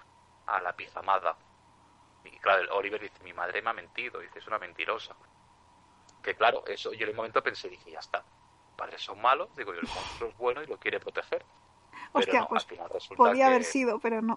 [0.48, 1.38] a la pijamada.
[2.26, 5.16] Y claro, Oliver dice, mi madre me ha mentido, dice, es una mentirosa.
[6.24, 8.24] Que claro, eso yo en el momento pensé, dije, ya está.
[8.78, 11.44] Padres son malos, digo, yo el monstruo es bueno y lo quiere proteger.
[12.14, 14.36] Hostia, no, pues al final resulta podía haber sido, pero no.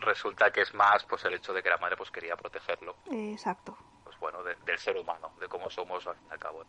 [0.00, 3.76] Resulta que es más pues el hecho de que la madre pues quería protegerlo, Exacto.
[4.04, 6.64] pues bueno, de- del ser humano, de cómo somos al fin y al cabo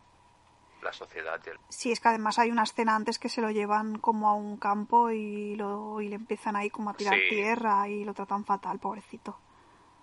[0.82, 1.58] la sociedad y el...
[1.68, 4.56] Sí, es que además hay una escena antes que se lo llevan como a un
[4.56, 7.28] campo y, lo, y le empiezan ahí como a tirar Sí.
[7.28, 9.38] tierra y lo tratan fatal, pobrecito.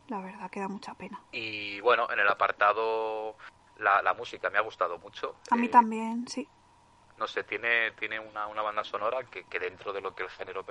[0.09, 1.19] La verdad, que da mucha pena.
[1.31, 3.35] Y bueno, en el apartado
[3.77, 5.35] la, la música me ha gustado mucho.
[5.51, 6.47] A mí Eh, también, sí.
[7.17, 10.29] no sé, tiene, tiene una, una banda sonora que, que dentro de lo que el
[10.29, 10.65] género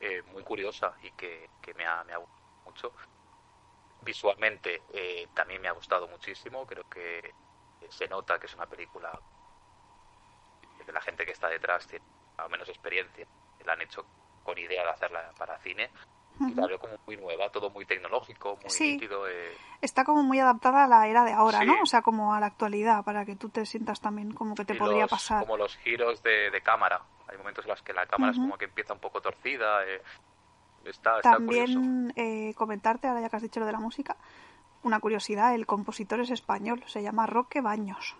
[0.00, 2.92] eh, muy curiosa y que, que me, ha, me ha gustado mucho.
[4.02, 7.32] Visualmente eh, también me ha gustado muchísimo, creo que
[7.88, 9.10] se nota que es una película
[10.84, 12.04] que la gente que está detrás tiene
[12.36, 13.26] al menos experiencia,
[13.64, 14.04] la han hecho
[14.42, 15.90] con idea de hacerla para cine.
[16.40, 18.92] Y la veo como muy nueva, todo muy tecnológico, muy Sí.
[18.94, 19.28] nítido.
[19.28, 21.66] eh, Está como muy adaptada a la era de ahora, Sí.
[21.66, 21.74] ¿no?
[21.82, 24.74] O sea, como a la actualidad, para que tú te sientas también como que te
[24.74, 25.40] y podría los- pasar.
[25.44, 27.02] Como los giros de, de cámara.
[27.28, 28.40] Hay momentos en los que la cámara Ujú.
[28.40, 29.86] es como que empieza un poco torcida.
[29.86, 30.02] eh,
[30.84, 31.32] está, está.
[31.32, 34.16] También eh, comentarte, ahora ya que has dicho lo de la música,
[34.82, 38.16] una curiosidad, el compositor es español, se llama Roque Baños.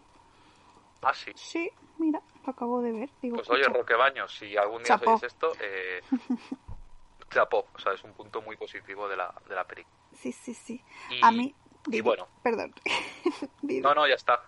[1.03, 1.33] Ah, sí.
[1.35, 3.11] Sí, mira, lo acabo de ver.
[3.21, 3.65] Digo, Pues oye.
[3.65, 5.11] Roque Baños, si algún día Chapó.
[5.13, 6.01] oís esto, eh,
[7.33, 7.67] chapó.
[7.75, 9.97] O sea, es un punto muy positivo de la, de la película.
[10.13, 10.83] Sí, sí, sí.
[11.11, 11.55] Y- a mí...
[11.91, 12.29] y bueno.
[12.43, 12.73] Perdón.
[13.63, 14.41] No, no, ya está.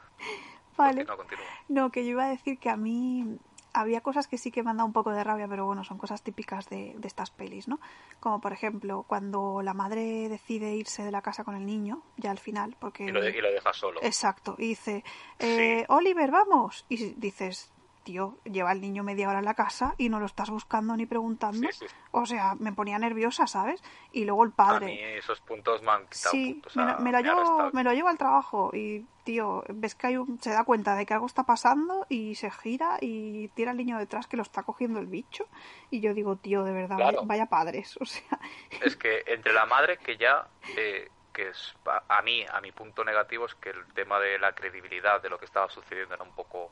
[0.77, 1.05] vale.
[1.07, 1.45] Continúa, continúa.
[1.69, 3.39] No, que yo iba a decir que a mí
[3.73, 5.99] había cosas que sí que me han dado un poco de rabia, pero bueno, son
[5.99, 7.81] cosas típicas de, de estas pelis, ¿no?
[8.21, 12.31] Como por ejemplo, cuando la madre decide irse de la casa con el niño, ya
[12.31, 13.05] al final, porque...
[13.05, 14.01] Y lo, de- y lo deja solo.
[14.03, 15.03] Exacto, y dice,
[15.41, 16.85] eh, Oliver, vamos.
[16.89, 17.73] Y dices,
[18.05, 21.07] tío, lleva el niño media hora en la casa y no lo estás buscando ni
[21.07, 21.67] preguntando.
[21.73, 21.87] Sí, sí.
[22.13, 23.83] O sea, me ponía nerviosa, ¿sabes?
[24.13, 24.87] Y luego el A padre.
[24.87, 26.77] mí esos puntos me han quitado Sí, puntos.
[26.77, 27.71] me, lo- me lo llevo, restado.
[27.73, 31.07] me lo llevo al trabajo y, tío, ves que hay un, se da cuenta de
[31.07, 34.63] que algo está pasando y se gira y tira al niño detrás que lo está
[34.63, 35.49] cogiendo el bicho.
[35.91, 37.17] Y yo digo, tío, de verdad, Claro.
[37.19, 37.97] vaya, vaya padres.
[38.01, 38.39] O sea,
[38.83, 42.71] Es que entre la madre que ya, eh, que es a, a mí, a mi
[42.71, 46.23] punto negativo es que el tema de la credibilidad de lo que estaba sucediendo era
[46.23, 46.71] un poco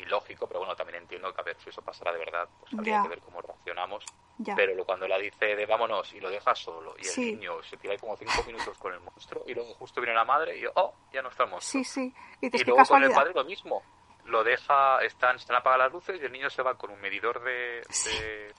[0.00, 2.96] ilógico, pero bueno, también entiendo que a ver si eso pasara de verdad, pues habría
[2.96, 3.02] Ya.
[3.02, 4.04] que ver cómo reaccionamos.
[4.42, 4.54] ya.
[4.56, 7.32] Pero lo- cuando la dice de vámonos y lo deja solo y el Sí.
[7.36, 10.24] niño se tira ahí como cinco minutos con el monstruo y luego justo viene la
[10.24, 11.60] madre y oh, ya no monstruo.
[11.60, 12.14] Sí, sí.
[12.40, 13.82] Y luego con el padre lo mismo.
[14.24, 17.42] Lo deja, están, están apagadas las luces y el niño se va con un medidor
[17.42, 18.54] de, de,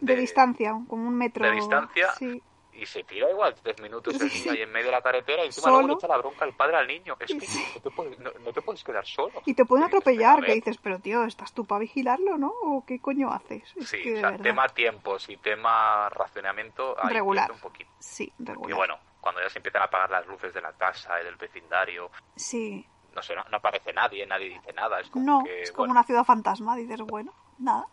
[0.00, 1.44] De de- distancia, como un metro.
[1.46, 2.42] de distancia Sí.
[2.74, 5.46] Y se tira igual tres minutos el niño ahí en medio de la carretera y
[5.46, 5.94] encima luego Solo.
[5.94, 7.16] le echa la bronca al padre al niño.
[7.20, 7.34] Es que
[7.74, 9.42] no, te puedes, no, no te puedes quedar solo.
[9.44, 10.64] Y te pueden dices, atropellar, "Pero a que ver".
[10.64, 12.48] dices, pero tío, ¿estás tú para vigilarlo, no?
[12.62, 13.62] ¿O qué coño haces?
[13.76, 17.52] Es Sí, que o sea, tema tiempos y tema racionamiento ahí Regular.
[17.52, 17.90] un poquito.
[17.98, 18.70] Sí, regular.
[18.70, 21.36] Y bueno, cuando ya se empiezan a apagar las luces de la casa y del
[21.36, 22.86] vecindario, Sí.
[23.14, 25.00] no sé, no, no aparece nadie, nadie dice nada.
[25.00, 26.74] Es como No, que, es como bueno, una ciudad fantasma.
[26.76, 27.86] Dices, bueno, nada.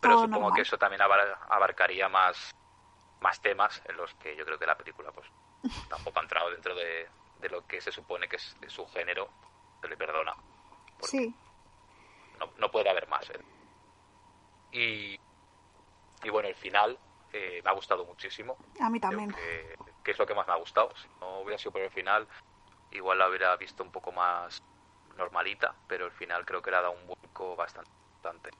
[0.00, 0.52] pero supongo normal.
[0.54, 2.54] que eso también abar- abarcaría más,
[3.20, 5.26] más temas en los que yo creo que la película pues
[5.88, 7.08] tampoco ha entrado dentro de,
[7.40, 9.28] de lo que se supone que es de su género,
[9.80, 10.34] se le perdona.
[11.02, 11.34] Sí,
[12.38, 13.28] no, no puede haber más.
[13.30, 13.40] ¿eh?
[14.72, 15.20] Y,
[16.22, 16.98] y bueno, el final
[17.32, 18.56] eh, me ha gustado muchísimo.
[18.80, 19.32] a mí también.
[19.32, 20.94] que, que es lo que más me ha gustado.
[20.96, 22.26] Si no hubiera sido por el final,
[22.90, 24.62] igual la hubiera visto un poco más
[25.16, 28.50] normalita, pero el final creo que le ha dado un vuelco bastante.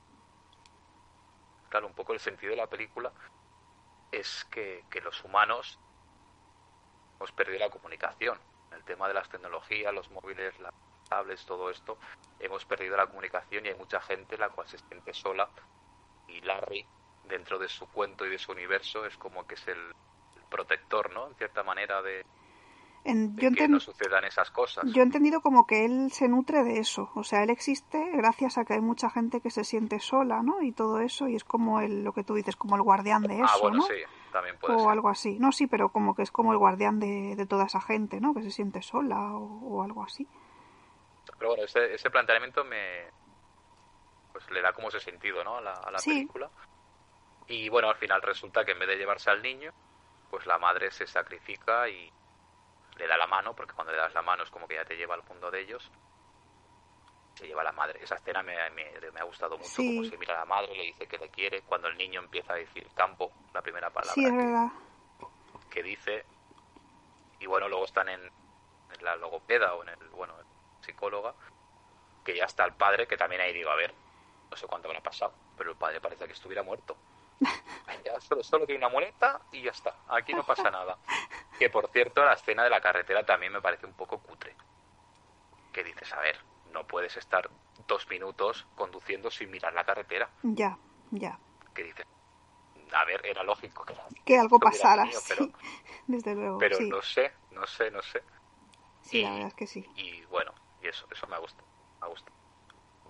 [1.69, 3.13] Claro, un poco el sentido de la película
[4.13, 5.79] es que, que los humanos
[7.17, 8.39] hemos perdido la comunicación.
[8.73, 10.73] El tema de las tecnologías, los móviles, las
[11.09, 11.99] tablets, todo esto,
[12.39, 15.51] hemos perdido la comunicación y hay mucha gente la cual se siente sola
[16.29, 16.87] y Larry
[17.25, 21.13] dentro de su cuento y de su universo es como que es el, el protector,
[21.13, 21.29] ¿no?
[21.29, 22.25] En cierta manera de,
[23.05, 24.85] En- de yo, que no sucedan esas cosas.
[24.93, 27.11] yo he entendido como que él se nutre de eso.
[27.15, 30.61] O sea, él existe gracias a que hay mucha gente que se siente sola, ¿no?
[30.63, 31.27] Y todo eso.
[31.27, 33.77] Y es como el, lo que tú dices, como el guardián de eso, ah, bueno,
[33.79, 33.83] ¿no?
[33.85, 33.95] sí,
[34.31, 34.91] también puede o ser.
[34.91, 35.39] algo así.
[35.39, 38.35] No, sí, pero como que es como el guardián de, de toda esa gente, ¿no?
[38.35, 40.29] Que se siente sola o, o algo así.
[41.39, 43.09] Pero bueno, ese, ese planteamiento me
[44.33, 45.57] pues le da como ese sentido, ¿no?
[45.57, 46.11] A la, a la Sí.
[46.11, 46.51] película.
[47.49, 49.73] Y bueno, al final resulta que en vez de llevarse al niño,
[50.31, 52.13] pues la madre se sacrifica y
[53.01, 54.97] le da la mano, porque cuando le das la mano es como que ya te
[54.97, 55.91] lleva al mundo de ellos.
[57.35, 58.01] Se lleva a la madre.
[58.03, 59.97] Esa escena me, me- me ha gustado mucho, Sí.
[59.97, 62.53] como se mira a la madre, le dice que le quiere, cuando el niño empieza
[62.53, 64.69] a decir campo, la primera palabra Sí, es que- verdad.
[65.71, 66.25] que dice
[67.39, 70.35] y bueno luego están en, en la logopeda o en el bueno
[70.83, 71.33] psicóloga
[72.25, 73.95] que ya está el padre que también ahí digo a ver
[74.51, 76.97] no sé cuánto habrá pasado pero el padre parece que estuviera muerto
[78.05, 80.99] ya solo, solo tiene una muleta y ya está aquí no pasa nada
[81.61, 84.57] que por cierto la escena de la carretera también me parece un poco cutre
[85.73, 86.37] que dices a ver
[86.73, 87.51] no puedes estar
[87.87, 90.79] dos minutos conduciendo sin mirar la carretera Ya,
[91.13, 91.39] ya.
[91.75, 92.05] que dices,
[92.93, 93.95] a ver, era lógico que,
[94.25, 95.35] Que algo pasara, tenido, sí.
[95.35, 95.49] pero,
[96.07, 96.91] Desde luego, pero sí.
[96.91, 98.25] no sé, no sé, no sé.
[99.03, 99.85] Sí, la verdad es que sí.
[99.97, 100.53] Y bueno,
[100.83, 101.63] y eso, eso me gusta,
[102.03, 102.33] me gusta.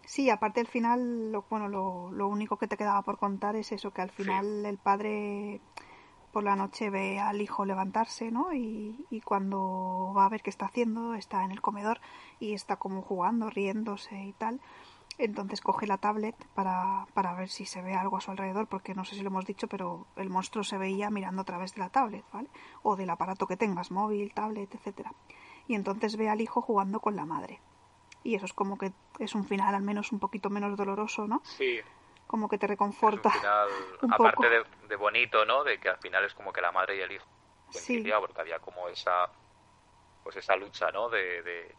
[0.04, 3.70] Sí, aparte al final, lo, bueno, lo, lo único que te quedaba por contar es
[3.72, 4.24] eso, que al Sí.
[4.24, 5.60] final el padre
[6.32, 8.52] por la noche ve al hijo levantarse, ¿no?
[8.52, 12.00] Y, cuando va a ver qué está haciendo, está en el comedor
[12.38, 14.60] y está como jugando, riéndose y tal.
[15.18, 18.94] Entonces coge la tablet para, para ver si se ve algo a su alrededor, porque
[18.94, 21.80] no sé si lo hemos dicho, pero el monstruo se veía mirando a través de
[21.80, 22.48] la tablet, ¿vale?
[22.82, 25.12] O del aparato que tengas, móvil, tablet, etcétera.
[25.68, 27.60] Y entonces ve al hijo jugando con la madre.
[28.22, 31.42] Y eso es como que es un final al menos un poquito menos doloroso, ¿no?
[31.44, 31.80] Sí,
[32.30, 33.28] Como que te reconforta.
[33.28, 33.68] final,
[34.02, 34.48] un aparte poco.
[34.48, 35.64] de, de bonito, ¿no?
[35.64, 37.26] De que al final es como que la madre y el hijo
[37.70, 38.02] Sí.
[38.20, 39.28] porque había como esa,
[40.22, 41.08] pues esa lucha, ¿no?
[41.08, 41.76] De, de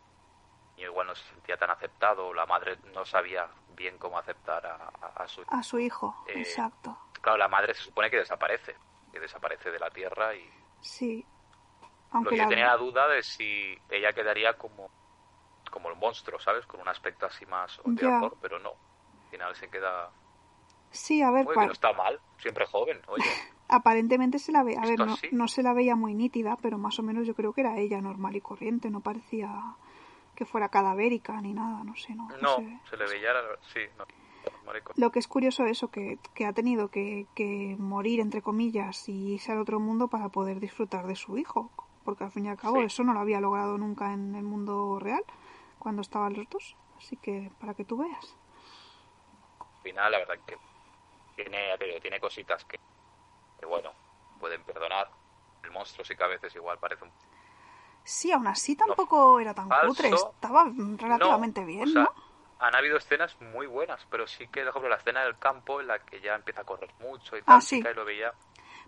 [0.76, 4.76] y igual no se sentía tan aceptado, la madre no sabía bien cómo aceptar a,
[4.76, 6.98] a- a su A su hijo, Eh, exacto.
[7.22, 8.76] Claro, la madre se supone que desaparece,
[9.12, 10.50] que desaparece de la tierra y
[10.82, 11.26] Sí.
[12.12, 14.90] Aunque que yo tenía la duda de si ella quedaría como
[15.72, 16.66] como el monstruo, ¿sabes?
[16.66, 18.72] Con un aspecto así más odiador, pero no.
[18.72, 20.12] Al final se queda...
[20.92, 23.24] Sí, a ver, que no está mal, siempre joven, oye.
[23.70, 24.78] aparentemente se la ve...
[24.78, 27.54] A ver, no, no se la veía muy nítida, pero más o menos yo creo
[27.54, 28.90] que era ella normal y corriente.
[28.90, 29.50] No parecía
[30.36, 32.80] que fuera cadavérica ni nada, no sé, no, no No, sé.
[32.90, 33.30] se le veía,
[33.74, 34.06] sí, no.
[34.96, 39.34] Lo que es curioso eso, que, que ha tenido que, que morir, entre comillas, y
[39.36, 41.70] irse al otro mundo para poder disfrutar de su hijo.
[42.04, 42.86] Porque al fin y al cabo Sí.
[42.86, 45.24] eso no lo había logrado nunca en el mundo real,
[45.80, 46.76] cuando estaban los dos.
[46.98, 48.36] Así que para que tú veas.
[49.60, 50.58] Al final, la verdad que
[51.44, 52.80] tiene, tiene cositas que,
[53.60, 53.92] que, bueno,
[54.40, 55.10] pueden perdonar.
[55.64, 57.12] El monstruo sí que a veces igual parece un
[58.04, 59.88] Sí, aún así tampoco era tan falso.
[59.90, 60.66] cutre, estaba
[60.98, 62.14] relativamente No, bien, o sea, ¿no?
[62.60, 65.88] Han habido escenas muy buenas, pero sí que, por ejemplo, la escena del campo en
[65.88, 67.82] la que ya empieza a correr mucho y Ah, tal, sí.
[67.82, 68.34] que ahí lo veía,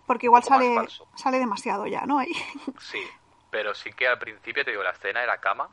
[0.06, 0.76] Porque igual sale,
[1.14, 2.18] sale demasiado ya, ¿no?
[2.18, 2.32] Ahí.
[2.80, 3.00] sí.
[3.50, 5.68] Pero sí que al principio, te digo, la escena de la cama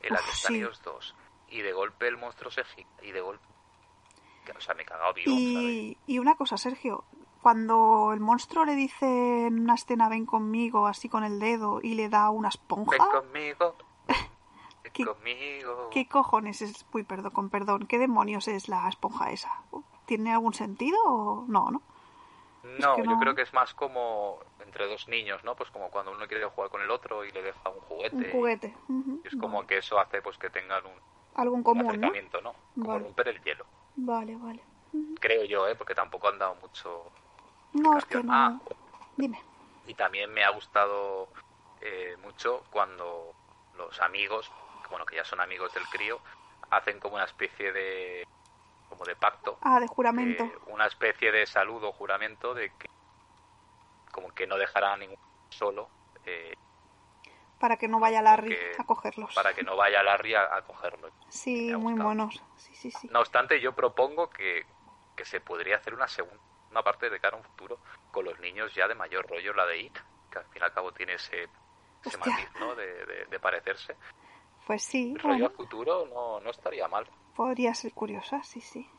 [0.00, 0.58] en la Uf, que están sí.
[0.58, 1.14] ellos dos
[1.48, 3.44] y de golpe el monstruo se gira y de golpe...
[4.46, 5.30] que, O sea, me he cagado vivo.
[5.30, 7.04] Y, y una cosa, Sergio,
[7.42, 11.94] cuando el monstruo le dice en una escena ven conmigo, así con el dedo, y
[11.94, 13.76] le da una esponja, Ven conmigo,
[14.08, 15.90] ven ¿Qué- conmigo.
[15.90, 16.86] ¿qué cojones es?
[16.92, 19.52] Uy, perdón, con perdón, ¿qué demonios es la esponja esa?
[20.06, 21.82] ¿Tiene algún sentido o no, no?
[22.80, 25.54] No, que yo creo que es más como entre dos niños, ¿no?
[25.54, 28.16] Pues como cuando uno quiere jugar con el otro y le deja un juguete.
[28.16, 28.74] Un juguete.
[28.88, 29.20] Ujú.
[29.24, 31.90] Y es como que eso hace pues que tengan un, un común, ¿no?
[31.90, 32.54] acercamiento, ¿no?
[32.74, 33.04] Como Vale.
[33.04, 33.64] romper el hielo.
[33.96, 34.60] Vale, vale.
[35.20, 35.74] Creo yo, ¿eh?
[35.74, 37.10] Porque tampoco han dado mucho...
[37.72, 38.32] No, es que no.
[38.32, 38.58] Ah.
[39.16, 39.40] Dime.
[39.86, 41.28] Y también me ha gustado
[41.80, 43.34] eh, mucho cuando
[43.76, 44.50] los amigos,
[44.90, 46.20] bueno, que ya son amigos del crío,
[46.70, 48.26] hacen como una especie de...
[48.88, 49.58] como de pacto.
[49.62, 50.44] Ah, de juramento.
[50.44, 52.88] eh, una especie de saludo, juramento de que
[54.12, 55.18] como que no dejarán a ningún
[55.50, 55.90] solo
[56.24, 56.54] eh,
[57.58, 59.34] para que no vaya Larry porque- a cogerlos.
[59.34, 61.10] para que no vaya Larry a, a cogerlo.
[61.28, 62.42] Sí, muy monos.
[62.56, 63.08] Sí, sí, sí.
[63.10, 64.64] No obstante, yo propongo que,
[65.16, 67.78] que se podría hacer una segunda una parte de cara a un futuro
[68.10, 69.96] con los niños ya de mayor rollo, la de It,
[70.30, 71.48] que al fin y al cabo tiene ese,
[72.04, 72.74] ese matiz ¿no?
[72.74, 73.96] de, de- de parecerse.
[74.66, 77.08] Pues sí, El rollo bueno, futuro no, no estaría mal.
[77.34, 78.90] podría ser curiosa, sí, sí.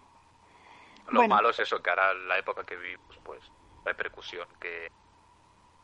[1.09, 1.35] Lo Bueno.
[1.35, 3.43] malo es eso, que ahora la época que vivimos, pues
[3.85, 4.91] la repercusión que,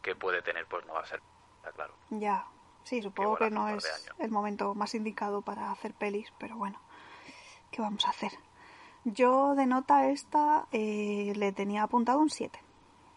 [0.01, 1.21] que puede tener, pues no va a ser,
[1.57, 1.93] está claro.
[2.09, 2.45] Ya,
[2.83, 6.79] sí, supongo que no es el momento más indicado para hacer pelis, pero bueno,
[7.71, 8.31] ¿qué vamos a hacer?
[9.05, 12.59] Yo de nota esta eh, le tenía apuntado un 7.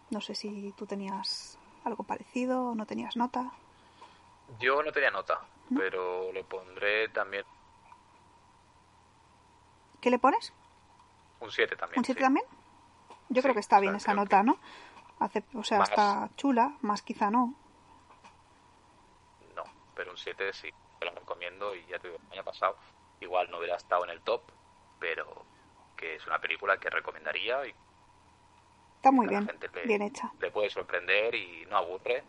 [0.09, 3.51] No sé si tú tenías algo parecido o no tenías nota.
[4.59, 5.39] Yo no tenía nota,
[5.75, 7.43] pero le pondré también
[10.01, 10.53] ¿Qué le pones?
[11.39, 11.99] un 7 también.
[11.99, 12.23] ¿Un 7 sí.
[12.23, 12.45] también?
[13.29, 14.57] Yo Sí, creo que está o bien sea, esa nota, que- ¿no?
[15.19, 17.53] Hace, o sea, Más- está chula, más quizá no.
[19.97, 20.69] Pero un 7 sí,
[20.99, 22.77] te lo recomiendo y ya te digo, el año pasado
[23.19, 24.41] igual no hubiera estado en el top,
[24.99, 25.43] pero
[25.97, 27.73] que es una película que recomendaría y
[28.97, 30.31] Está muy bien, le, bien hecha.
[30.39, 32.23] le puede sorprender y no aburre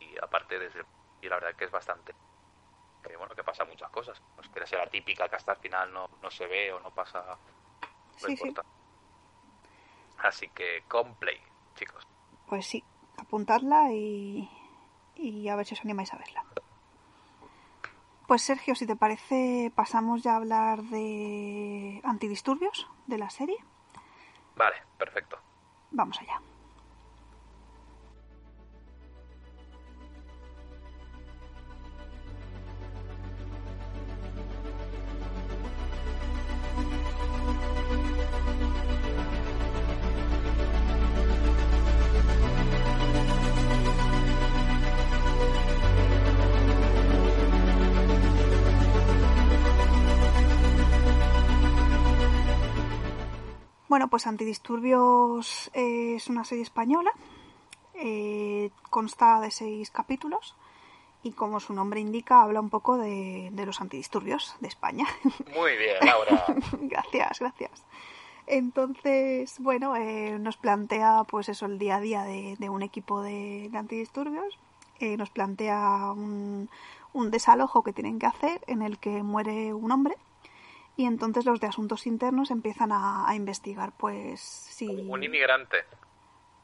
[0.00, 0.84] y aparte desde
[1.22, 2.14] y la verdad que es bastante
[3.02, 5.58] que bueno que pasa muchas cosas no es que sea la típica que hasta el
[5.58, 7.24] final no, no se ve o no pasa
[8.22, 8.48] no Sí, sí.
[8.48, 8.62] importa
[10.18, 11.40] así que Complay
[11.76, 12.04] chicos
[12.48, 12.82] Pues sí,
[13.18, 14.48] apuntadla y,
[15.16, 16.44] y a ver si os animáis a verla.
[18.30, 23.56] Pues Sergio, si te parece, pasamos ya a hablar de antidisturbios de la serie.
[24.54, 25.36] vale perfecto
[25.90, 26.40] Vamos allá.
[54.10, 57.12] Pues Antidisturbios es una serie española.
[57.94, 60.54] eh, consta de seis capítulos
[61.22, 65.06] y como su nombre indica, habla un poco de, de los antidisturbios de España.
[65.54, 66.44] Muy bien, Laura.
[66.80, 67.84] gracias, gracias.
[68.46, 73.22] Entonces, bueno, eh, nos plantea pues eso el día a día de, de un equipo
[73.22, 74.58] de, de antidisturbios.
[74.98, 76.68] Eh, nos plantea un,
[77.12, 80.16] un desalojo que tienen que hacer en el que muere un hombre
[81.00, 85.78] y entonces los de asuntos internos empiezan a, a investigar pues si Un inmigrante.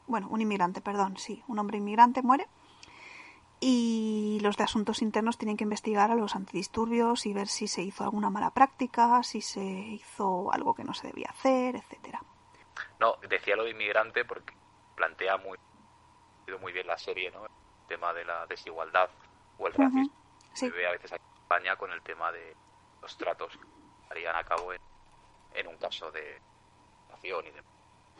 [0.05, 2.47] bueno, un inmigrante, perdón, sí, un hombre inmigrante muere.
[3.59, 7.81] Y los de asuntos internos tienen que investigar a los antidisturbios y ver si se
[7.81, 12.21] hizo alguna mala práctica, si se hizo algo que no se debía hacer, etcétera.
[12.99, 14.53] No, decía lo de inmigrante porque
[14.95, 15.57] plantea muy,
[16.61, 17.45] muy bien la serie, ¿no?
[17.45, 19.09] El tema de la desigualdad
[19.57, 20.13] o el racismo
[20.53, 20.69] sí.
[20.69, 22.55] se ve a veces aquí en España con el tema de
[23.01, 23.57] los tratos
[24.07, 24.79] que harían a cabo en,
[25.53, 26.41] en un caso de
[27.09, 27.63] nación y de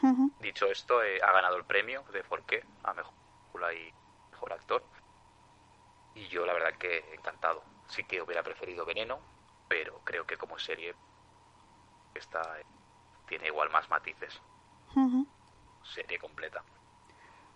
[0.04, 3.14] Ujú, Dicho esto, eh, ha ganado el premio de Forqué a mejor
[3.52, 3.94] película y
[4.32, 4.84] mejor actor.
[6.16, 7.64] Y yo, la verdad, que encantado.
[7.88, 9.22] Sí que hubiera preferido Veneno,
[9.70, 10.94] pero creo que como serie
[12.14, 12.66] esta eh,
[13.28, 14.42] tiene igual más matices.
[15.82, 16.64] Serie completa.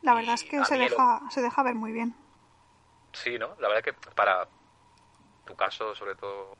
[0.02, 2.16] La Y verdad es que se deja, se deja ver muy bien.
[3.14, 3.56] Sí, ¿no?
[3.60, 4.48] La verdad que para
[5.46, 6.54] tu caso, sobre todo,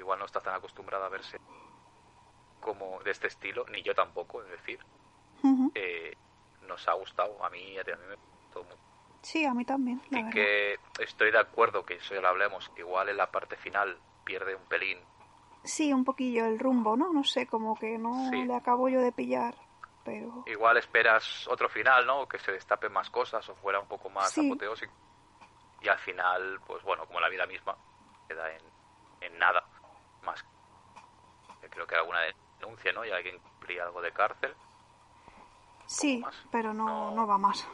[0.00, 1.38] igual no estás tan acostumbrada a verse
[2.60, 4.80] como de este estilo, ni yo tampoco, es decir,
[5.74, 6.14] eh,
[6.62, 7.42] nos ha gustado.
[7.44, 8.76] A mí, a mí me gustó mucho.
[9.22, 10.32] Sí, a mí también, la y verdad.
[10.34, 14.54] que estoy de acuerdo que eso ya lo hablemos, igual en la parte final pierde
[14.54, 14.98] un pelín.
[15.64, 17.12] Sí, un poquillo el rumbo, ¿no?
[17.12, 18.44] No sé, como que no Sí.
[18.44, 19.54] le acabo yo de pillar,
[20.04, 20.42] pero...
[20.46, 22.26] Igual esperas otro final, ¿no?
[22.26, 24.46] Que se destapen más cosas o fuera un poco más Sí.
[24.46, 24.92] apoteósico.
[25.82, 27.76] Y al final, pues bueno, como la vida misma,
[28.28, 28.62] queda en,
[29.20, 29.62] en nada
[30.22, 30.44] más.
[31.60, 32.20] que Creo que alguna
[32.58, 33.04] denuncia, ¿no?
[33.04, 34.54] Y alguien cumplía algo de cárcel.
[35.86, 37.10] Sí, pero no, No.
[37.16, 37.66] no va más.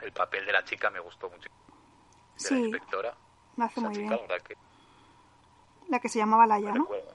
[0.00, 1.48] El papel de la chica me gustó mucho.
[1.48, 1.54] De
[2.36, 3.14] Sí, la inspectora.
[3.56, 4.10] lo hace Esa muy chica, bien.
[4.16, 4.56] la verdad que
[5.88, 6.82] La que se llamaba me Laia, ¿no?
[6.84, 7.12] recuerda.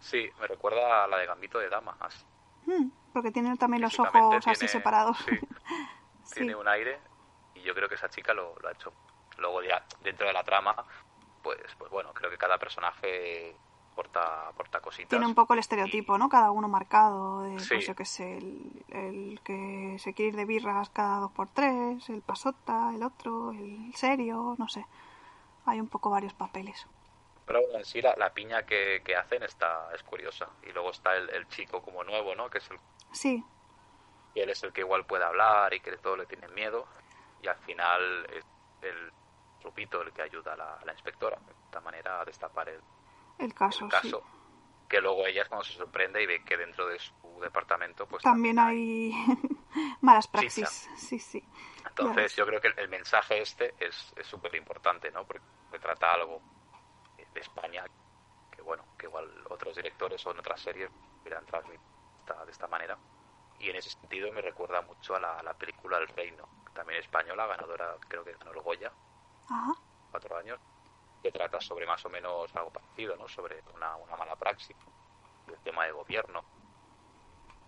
[0.00, 1.96] Sí, me recuerda a la de Gambito de Dama.
[2.00, 2.24] Así.
[2.66, 5.18] Mm, porque tiene también los ojos así separados.
[5.18, 5.32] sí,
[6.24, 6.34] Sí.
[6.36, 7.00] tiene un aire
[7.54, 8.92] y yo creo que esa chica lo, lo ha hecho.
[9.38, 10.74] Luego ya dentro de la trama,
[11.56, 13.56] pues, pues bueno, creo que cada personaje
[13.94, 15.08] porta, porta cositas.
[15.08, 16.28] Tiene un poco el estereotipo, ¿no?
[16.28, 17.42] Cada uno marcado.
[17.42, 17.74] De, Sí.
[17.74, 21.48] Pues yo qué sé, el, el que se quiere ir de birras cada dos por
[21.48, 24.84] tres, el pasota, el otro, el serio, no sé.
[25.64, 26.86] Hay un poco varios papeles.
[27.46, 30.48] Pero bueno, en sí la, la piña que, que hacen está es curiosa.
[30.62, 32.50] Y luego está el, el chico como nuevo, ¿no?
[32.50, 32.78] Que es el,
[33.10, 33.42] Sí,
[34.34, 36.86] y él es el que igual puede hablar y que de todo le tienen miedo.
[37.42, 38.44] Y al final es
[38.82, 39.12] el
[39.62, 42.80] Rupito el que ayuda a la, a la inspectora, de esta manera, a destapar el,
[43.38, 44.22] el caso, el caso.
[44.88, 48.22] Que luego ella es cuando se sorprende y ve que dentro de su departamento, pues.
[48.22, 49.12] También hay
[50.00, 50.88] malas praxis.
[50.96, 51.44] Sí, sí.
[51.86, 55.26] Entonces yo creo que el, el mensaje este es es súper importante, ¿no?
[55.26, 56.40] Porque retrata algo
[57.34, 57.84] de España
[58.50, 60.90] que bueno, que igual otros directores o en otras series
[61.20, 61.98] hubieran transmitido
[62.44, 62.98] de esta manera.
[63.58, 67.00] Y en ese sentido me recuerda mucho a la, a la película El Reino, también
[67.00, 68.92] española, ganadora creo que ganó el Goya,
[69.48, 69.72] Ajá.
[70.10, 70.58] cuatro años,
[71.22, 73.28] que trata sobre más o menos algo parecido, ¿no?
[73.28, 74.76] Sobre una, una mala praxis,
[75.48, 76.44] el tema de gobierno.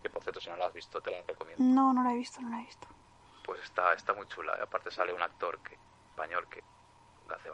[0.02, 1.62] Que por cierto, si no la has visto, te la recomiendo.
[1.62, 2.86] No, no la he visto, no la he visto.
[3.44, 4.54] pues está, está muy chula.
[4.58, 5.76] Y aparte sale un actor que,
[6.10, 6.62] español que
[7.28, 7.50] la hace.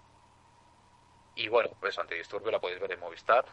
[1.34, 3.44] Y bueno, pues Antidisturbio la podéis ver en Movistar.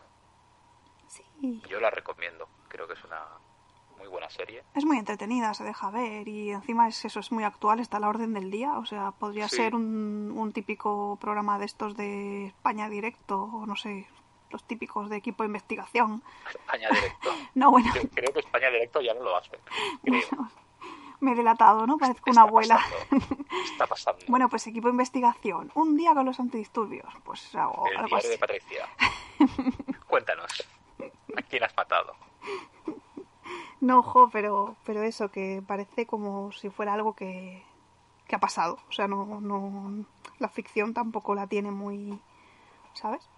[1.08, 1.62] Sí.
[1.68, 2.48] Yo la recomiendo.
[2.68, 3.26] Creo que es una
[3.98, 4.64] muy buena serie.
[4.74, 8.00] Es muy entretenida, se deja ver y encima es eso es muy actual, está a
[8.00, 9.58] la orden del día, o sea, podría Sí.
[9.58, 14.08] ser un, un típico programa de estos de España directo o no sé,
[14.50, 16.22] los típicos de equipo de investigación.
[16.50, 17.30] España Directo.
[17.56, 19.58] No, bueno, Yo creo que España Directo ya no lo hace.
[20.04, 20.50] Creo.
[21.22, 21.98] me he delatado, ¿no?
[21.98, 22.76] Parezco Está una abuela.
[22.78, 23.36] pasando.
[23.64, 24.26] Está pasando.
[24.28, 28.18] Bueno, pues equipo de investigación, un día con los antidisturbios, pues hago El algo diario
[28.18, 28.28] así.
[28.30, 28.90] de Patricia.
[30.08, 30.52] Cuéntanos.
[31.38, 32.14] ¿A quién has matado?
[33.84, 37.62] No, ojo, pero, pero eso, que parece como si fuera algo que,
[38.26, 38.80] que ha pasado.
[38.88, 40.06] O sea, no, no,
[40.40, 42.18] la ficción tampoco la tiene muy,
[42.94, 43.30] ¿sabes?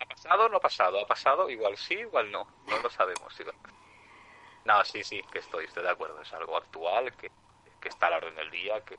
[0.00, 0.98] ¿Ha pasado o no ha pasado?
[0.98, 1.50] ¿Ha pasado?
[1.50, 2.46] Igual sí, igual no.
[2.66, 3.36] No lo sabemos.
[4.64, 6.22] No, sí, sí, que estoy, estoy de acuerdo.
[6.22, 7.30] Es algo actual, que,
[7.82, 8.96] que está a la orden del día, que,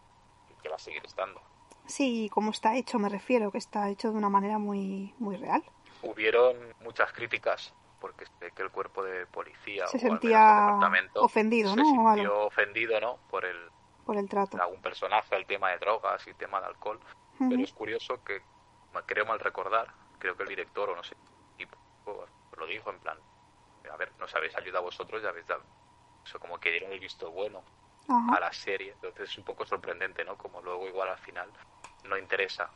[0.62, 1.41] que va a seguir estando.
[1.88, 5.64] Sí, como está hecho, me refiero, que está hecho de una manera muy, muy real.
[6.03, 11.70] Hubieron muchas críticas porque sé que el cuerpo de policía Se o sentía departamento ofendido,
[11.72, 11.82] se ¿no?
[11.84, 11.86] O
[12.16, 13.18] sintió ofendido, ¿no?
[13.30, 13.58] Por el
[14.06, 14.62] Por el trato.
[14.62, 17.00] algún personaje, el tema de drogas y el tema de alcohol.
[17.38, 18.41] Pero es curioso que,
[19.06, 21.16] creo mal recordar, creo que el director o no sé,
[21.58, 21.76] tipo,
[22.58, 23.18] lo dijo en plan,
[23.91, 25.64] a ver, nos habéis ayudado vosotros y habéis dado
[26.26, 27.62] eso como que dieron el visto bueno
[28.08, 28.93] a la serie.
[28.93, 30.38] Entonces es un poco sorprendente, ¿no?
[30.38, 31.50] Como luego igual al final
[32.06, 32.70] no interesa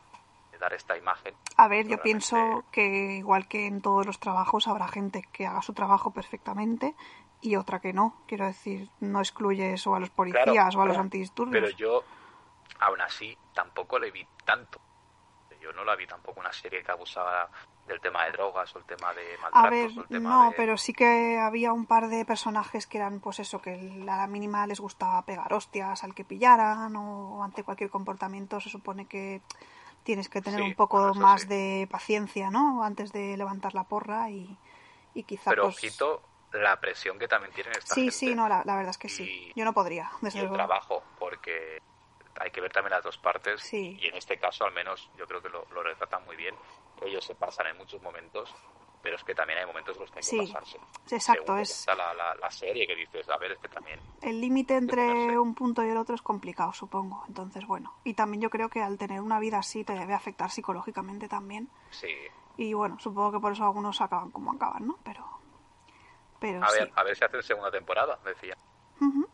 [0.60, 1.34] dar esta imagen.
[1.56, 5.46] A ver, yo Realmente- pienso que igual que en todos los trabajos habrá gente que
[5.46, 6.94] haga su trabajo perfectamente
[7.40, 8.22] y otra que no.
[8.28, 11.64] Quiero decir, no excluye eso a los policías Claro, o a los antidisturbios.
[11.64, 12.04] Pero yo,
[12.80, 14.80] aún así, tampoco le vi tanto.
[15.60, 17.50] Yo no la vi tampoco una serie que abusaba
[17.86, 20.50] del tema de drogas o el tema de maltratos A ver, o el tema no,
[20.50, 20.56] de...
[20.56, 24.26] pero sí que había un par de personajes que eran, pues eso, que a la
[24.26, 29.42] mínima les gustaba pegar hostias al que pillaran o ante cualquier comportamiento se supone que
[30.02, 31.48] tienes que tener Sí, un poco bueno, más sí.
[31.48, 32.82] de paciencia, ¿no?
[32.84, 34.58] Antes de levantar la porra y,
[35.14, 35.76] y quizá Pero pues...
[35.76, 36.22] ojito
[36.52, 39.08] la presión que también tienen esta Sí, gente sí, no, la, la verdad es que
[39.08, 39.24] sí.
[39.24, 40.56] y- Yo no podría, y desde el luego.
[40.56, 41.78] trabajo, porque
[42.40, 44.00] hay que ver también las dos partes Sí.
[44.00, 46.54] y en este caso al menos yo creo que lo, lo retratan muy bien.
[47.02, 48.50] Ellos se pasan en muchos momentos,
[49.02, 50.78] pero es que también hay momentos en los que hay que Sí, pasarse.
[51.10, 54.00] exacto, Según es- está la, la, la serie que dices, a ver, es que también
[54.22, 57.24] El límite entre un punto y el otro es complicado, supongo.
[57.28, 57.94] Entonces, bueno.
[58.04, 61.70] Y también yo creo que al tener una vida así te debe afectar psicológicamente también.
[61.90, 62.14] sí.
[62.56, 64.98] Y bueno, supongo que por eso algunos acaban como acaban, ¿no?
[65.02, 65.24] Pero,
[66.38, 66.78] pero A sí.
[66.78, 68.54] ver, a ver si hacen segunda temporada, decía.
[69.00, 69.26] Ujú.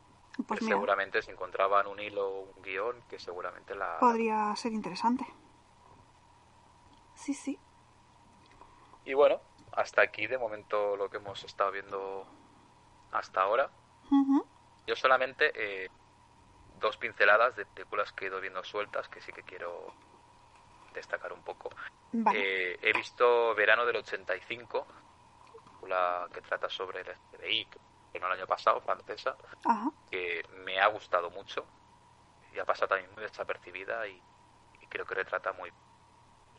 [0.46, 3.96] Pues que mira, seguramente si encontraban un hilo un guion que seguramente la...
[3.98, 5.26] podría ser interesante.
[7.16, 7.58] Sí, sí.
[9.04, 9.40] Y bueno,
[9.76, 12.26] hasta aquí de momento lo que hemos estado viendo
[13.12, 13.70] hasta ahora.
[14.86, 15.90] Yo solamente eh,
[16.80, 19.92] dos pinceladas de películas que he ido viendo sueltas que sí que quiero
[20.94, 21.70] destacar un poco.
[22.12, 22.72] Vale.
[22.72, 24.86] Eh, he visto Verano del 85,
[25.64, 27.78] película que trata sobre el FBI, que
[28.14, 29.90] vino el año pasado, francesa, Ajá.
[30.10, 31.66] que me ha gustado mucho
[32.54, 34.22] y ha pasado también muy desapercibida y,
[34.80, 35.70] y creo que retrata muy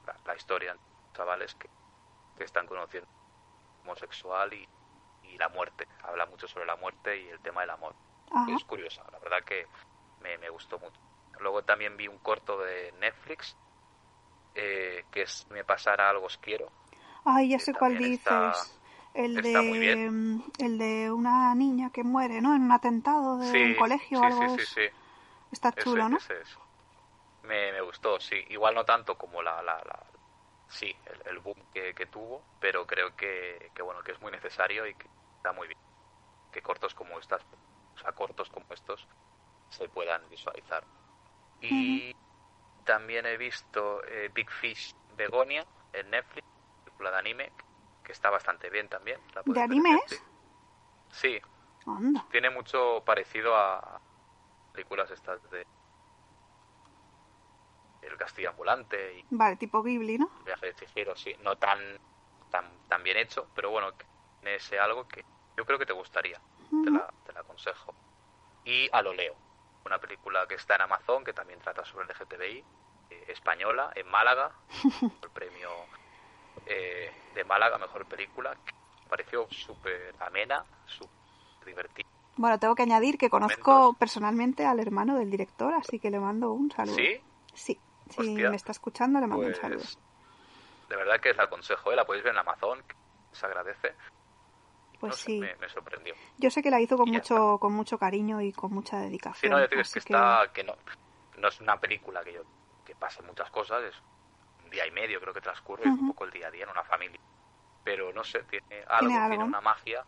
[0.06, 0.80] la, la historia de
[1.16, 1.68] chavales que,
[2.38, 3.08] que están conociendo
[3.84, 4.68] homosexual y,
[5.24, 5.88] y la muerte.
[6.04, 7.94] Habla mucho sobre la muerte y el tema del amor.
[8.32, 8.56] Ajá.
[8.56, 9.66] Es curiosa, la verdad que
[10.22, 11.00] me, me gustó mucho.
[11.40, 13.56] Luego también vi un corto de Netflix
[14.56, 16.68] eh, que es Me pasara algo os quiero.
[17.26, 18.20] Ay, ya sé cuál dices.
[18.20, 18.54] está-
[19.14, 20.44] el está de bien.
[20.60, 22.56] el de una niña que muere, ¿no?
[22.56, 24.58] En un atentado de Sí, un colegio o algo.
[24.58, 24.96] sí, sí, sí.
[25.52, 26.18] Está Ese- chulo, ¿no?
[26.18, 26.58] ese es.
[27.44, 28.36] Me, me gustó, sí.
[28.50, 30.06] Igual no tanto como la, la, la-
[30.70, 34.32] sí, el, el boom que, que tuvo, pero creo que, que bueno, que es muy
[34.32, 35.08] necesario y que
[35.38, 35.80] está muy bien.
[36.52, 37.42] Que cortos como estas,
[37.96, 39.08] o sea, cortos como estos
[39.70, 40.84] se puedan visualizar.
[41.62, 42.16] Y
[42.86, 46.48] también he visto eh, Big Fish Begonia en Netflix,
[46.86, 47.52] película de anime,
[48.04, 49.20] que está bastante bien también.
[49.34, 50.00] la ¿De anime.
[51.12, 51.40] Sí,
[51.86, 52.26] Anda.
[52.32, 54.00] tiene mucho parecido a
[54.72, 55.66] películas estas de
[58.08, 60.30] El Castillo Ambulante y Vale, tipo Ghibli, ¿no?
[60.40, 61.80] El Viaje de Chihiro, sí, no tan,
[62.52, 63.94] tan, tan bien hecho, pero bueno,
[64.40, 65.24] tiene ese algo que
[65.56, 66.40] yo creo que te gustaría,
[66.84, 67.94] te, la, te la aconsejo.
[68.64, 69.36] Y A lo leo,
[69.86, 72.64] una película que está en Amazon, que también trata sobre el LGTBI,
[73.10, 74.52] eh, española, en Málaga,
[75.24, 75.70] el premio
[76.66, 82.08] eh, de Málaga, mejor película, que me pareció súper amena, súper divertida.
[82.36, 86.52] Bueno, tengo que añadir que conozco personalmente al hermano del director, así que le mando
[86.52, 86.96] un saludo.
[86.96, 87.22] ¿Sí?
[87.54, 87.80] Sí,
[88.10, 88.50] si Hostia.
[88.50, 89.84] me está escuchando, le mando Pues, un saludo.
[90.90, 91.96] de verdad que la aconsejo, ¿eh?
[91.96, 92.96] la podéis ver en Amazon, que
[93.32, 93.96] se agradece.
[95.00, 95.40] Pues No sé, sí.
[95.40, 96.16] me, me sorprendió.
[96.38, 99.04] Yo sé que la hizo con y mucho, con mucho cariño y con mucha Sí,
[99.06, 99.52] dedicación.
[99.52, 100.76] no, yo digo, es que está, que no,
[101.38, 102.42] no es una película que yo,
[102.84, 103.96] que pase muchas cosas, es
[104.64, 106.84] un día y medio creo que transcurre, un poco el día a día en una
[106.84, 107.20] familia.
[107.84, 109.44] Pero no sé, tiene algo, tiene, algo.
[109.46, 110.04] una magia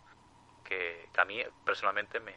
[0.64, 2.36] que, que a mí personalmente me...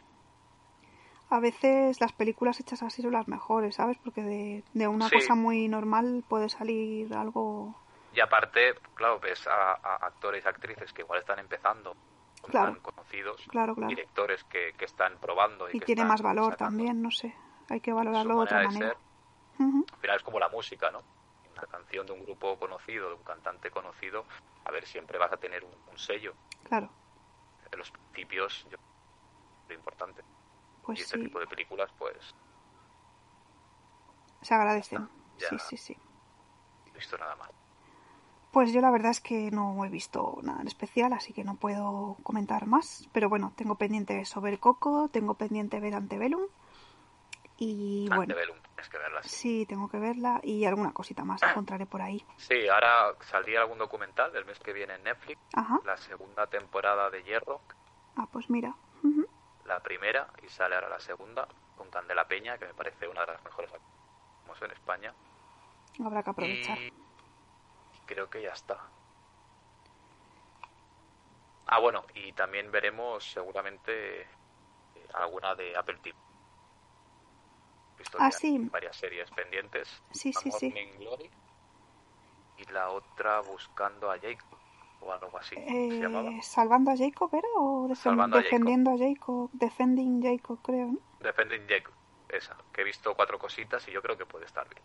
[1.33, 3.97] A veces las películas hechas así son las mejores, ¿sabes?
[4.05, 5.15] Porque de, de una Sí.
[5.17, 7.75] cosa muy normal puede salir algo...
[8.13, 11.97] Y aparte, claro, ves a, a actores y actrices que igual están empezando,
[12.43, 12.73] Claro.
[12.73, 13.89] tan conocidos, Claro, claro.
[13.89, 17.11] directores que, que están probando y, Y que tiene están más valor sacando también, no
[17.11, 17.35] sé.
[17.71, 18.93] Hay que valorarlo de otra manera de
[19.65, 21.01] al final es como la música, ¿no?
[21.53, 24.27] Una canción de un grupo conocido, de un cantante conocido,
[24.67, 26.35] a ver, siempre vas a tener un, un sello.
[26.65, 26.91] Claro,
[27.71, 28.77] En los principios, yo,
[29.69, 30.23] lo importante.
[30.85, 32.17] Pues y este sí, tipo de películas, pues,
[34.43, 35.09] se agradecen.
[35.39, 35.49] Ya.
[35.49, 35.97] Sí, sí, sí.
[36.87, 37.51] no he visto nada más.
[38.51, 41.57] Pues yo la verdad es que no he visto nada en especial, así que no
[41.57, 43.09] puedo comentar más.
[43.13, 46.43] Pero bueno, tengo pendiente eso, ver Coco, tengo pendiente ver Antebellum.
[47.57, 49.27] Y bueno, Antebellum, tienes que verlas.
[49.27, 52.25] sí, tengo que verla y alguna cosita más encontraré por ahí.
[52.37, 55.81] Sí, ahora saldría algún documental del mes que viene en Netflix, Ajá.
[55.85, 57.61] la segunda temporada de Hierro,
[58.17, 58.75] Ah, pues mira.
[59.73, 61.49] La primera, y sale ahora la segunda,
[61.79, 63.71] con Candela Peña, que me parece una de las mejores
[64.61, 65.15] en España.
[66.05, 66.79] Habrá que aprovechar.
[66.79, 66.93] Y
[68.05, 68.79] creo que ya está.
[71.69, 74.27] Ah, bueno, y también veremos seguramente eh,
[75.15, 76.15] alguna de Apple TV.
[77.97, 78.59] Visto Ah, sí.
[78.71, 80.03] varias series pendientes.
[80.13, 80.71] Sí, sí, sí.
[80.99, 81.31] Glory
[82.59, 84.59] y la otra buscando a Jacob
[85.05, 86.31] o algo así Eh, se llamaba.
[86.43, 88.31] ¿Salvando a Jacob era o a Jacob.
[88.43, 89.51] defendiendo a Jacob?
[89.53, 90.99] Defending Jacob, creo, ¿no?
[91.21, 91.93] Defending Jacob,
[92.29, 94.83] esa, que he visto cuatro cositas y yo creo que puede estar bien.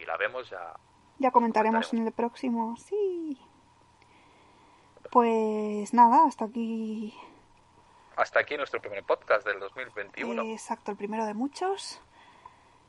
[0.00, 0.74] Y la vemos ya.
[1.18, 1.92] Ya comentaremos Comentaremos.
[1.94, 2.76] en el próximo.
[2.76, 3.38] Sí.
[5.10, 7.14] Pues nada, hasta aquí.
[8.16, 10.42] Hasta aquí nuestro primer podcast del 2021.
[10.42, 12.00] eh, exacto, el primero de muchos.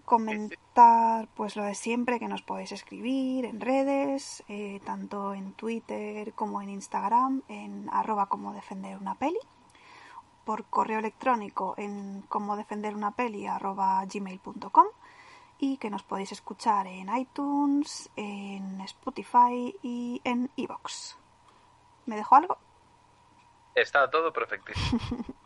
[0.09, 6.33] Comentar, pues lo de siempre, que nos podéis escribir en redes, eh, tanto en Twitter
[6.33, 9.37] como en Instagram, en arroba como defender una peli.
[10.45, 14.87] Por correo electrónico en como defender una peli arroba gmail.com
[15.59, 21.19] y que nos podéis escuchar en iTunes, en Spotify y en Evox.
[22.07, 22.57] ¿Me dejo algo?
[23.75, 24.99] Está todo perfectísimo.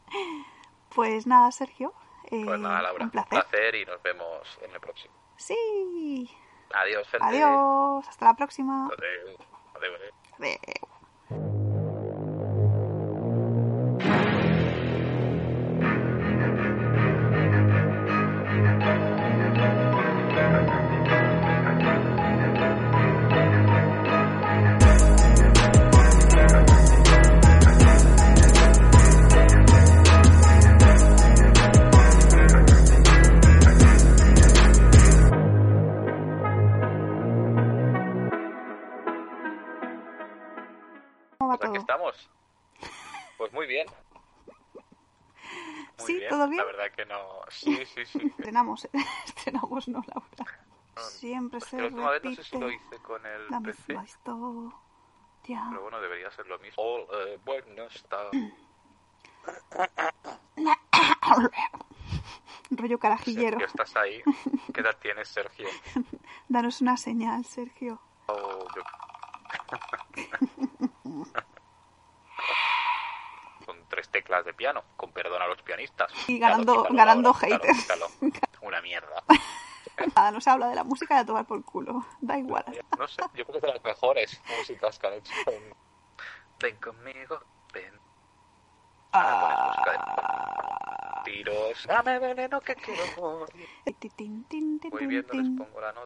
[0.96, 1.92] Pues nada, Sergio.
[2.32, 3.76] Eh, Pues nada, Laura, un placer.
[3.76, 5.14] y nos vemos en el próximo.
[5.38, 6.30] Sí.
[6.74, 7.26] Adiós, gente.
[7.26, 8.08] Adiós.
[8.08, 8.86] Hasta la próxima.
[8.88, 9.38] Adeu.
[9.76, 10.93] Adeu, adeu.
[47.24, 47.42] No.
[47.50, 48.20] Sí, sí, sí.
[48.26, 48.88] Estrenamos,
[49.26, 50.52] estrenamos, no, Laura.
[50.98, 53.94] Siempre se la última vez no repite sé si lo hice con el la PC.
[53.94, 54.76] misma historia.
[55.70, 56.82] Pero bueno, debería ser lo mismo.
[56.84, 58.30] Oh, eh, bueno, está.
[62.70, 63.60] Rollo carajillero.
[63.60, 64.22] Sergio, estás ahí.
[64.74, 65.68] ¿Qué edad tienes, Sergio?
[66.48, 68.00] Danos una señal, Sergio.
[68.28, 68.84] Oh, yo-
[74.04, 76.12] tres teclas de piano, con perdón a los pianistas.
[76.28, 77.82] Y ganando- quítalo, ganando quítalo, haters.
[77.82, 78.08] quítalo.
[78.62, 79.24] Una mierda.
[80.16, 82.06] Nada, no se habla de la música de tomar por culo.
[82.22, 82.66] Da igual.
[82.98, 85.34] No sé, yo creo que es de las mejores músicas que han hecho.
[85.48, 85.74] en-
[86.60, 87.40] Ven conmigo,
[87.74, 88.00] ven.
[89.12, 91.22] Ah.
[91.26, 91.86] Tiros.
[91.88, 93.68] Dame veneno que quiero morir.
[94.92, 96.02] Muy bien, no les pongo la nota.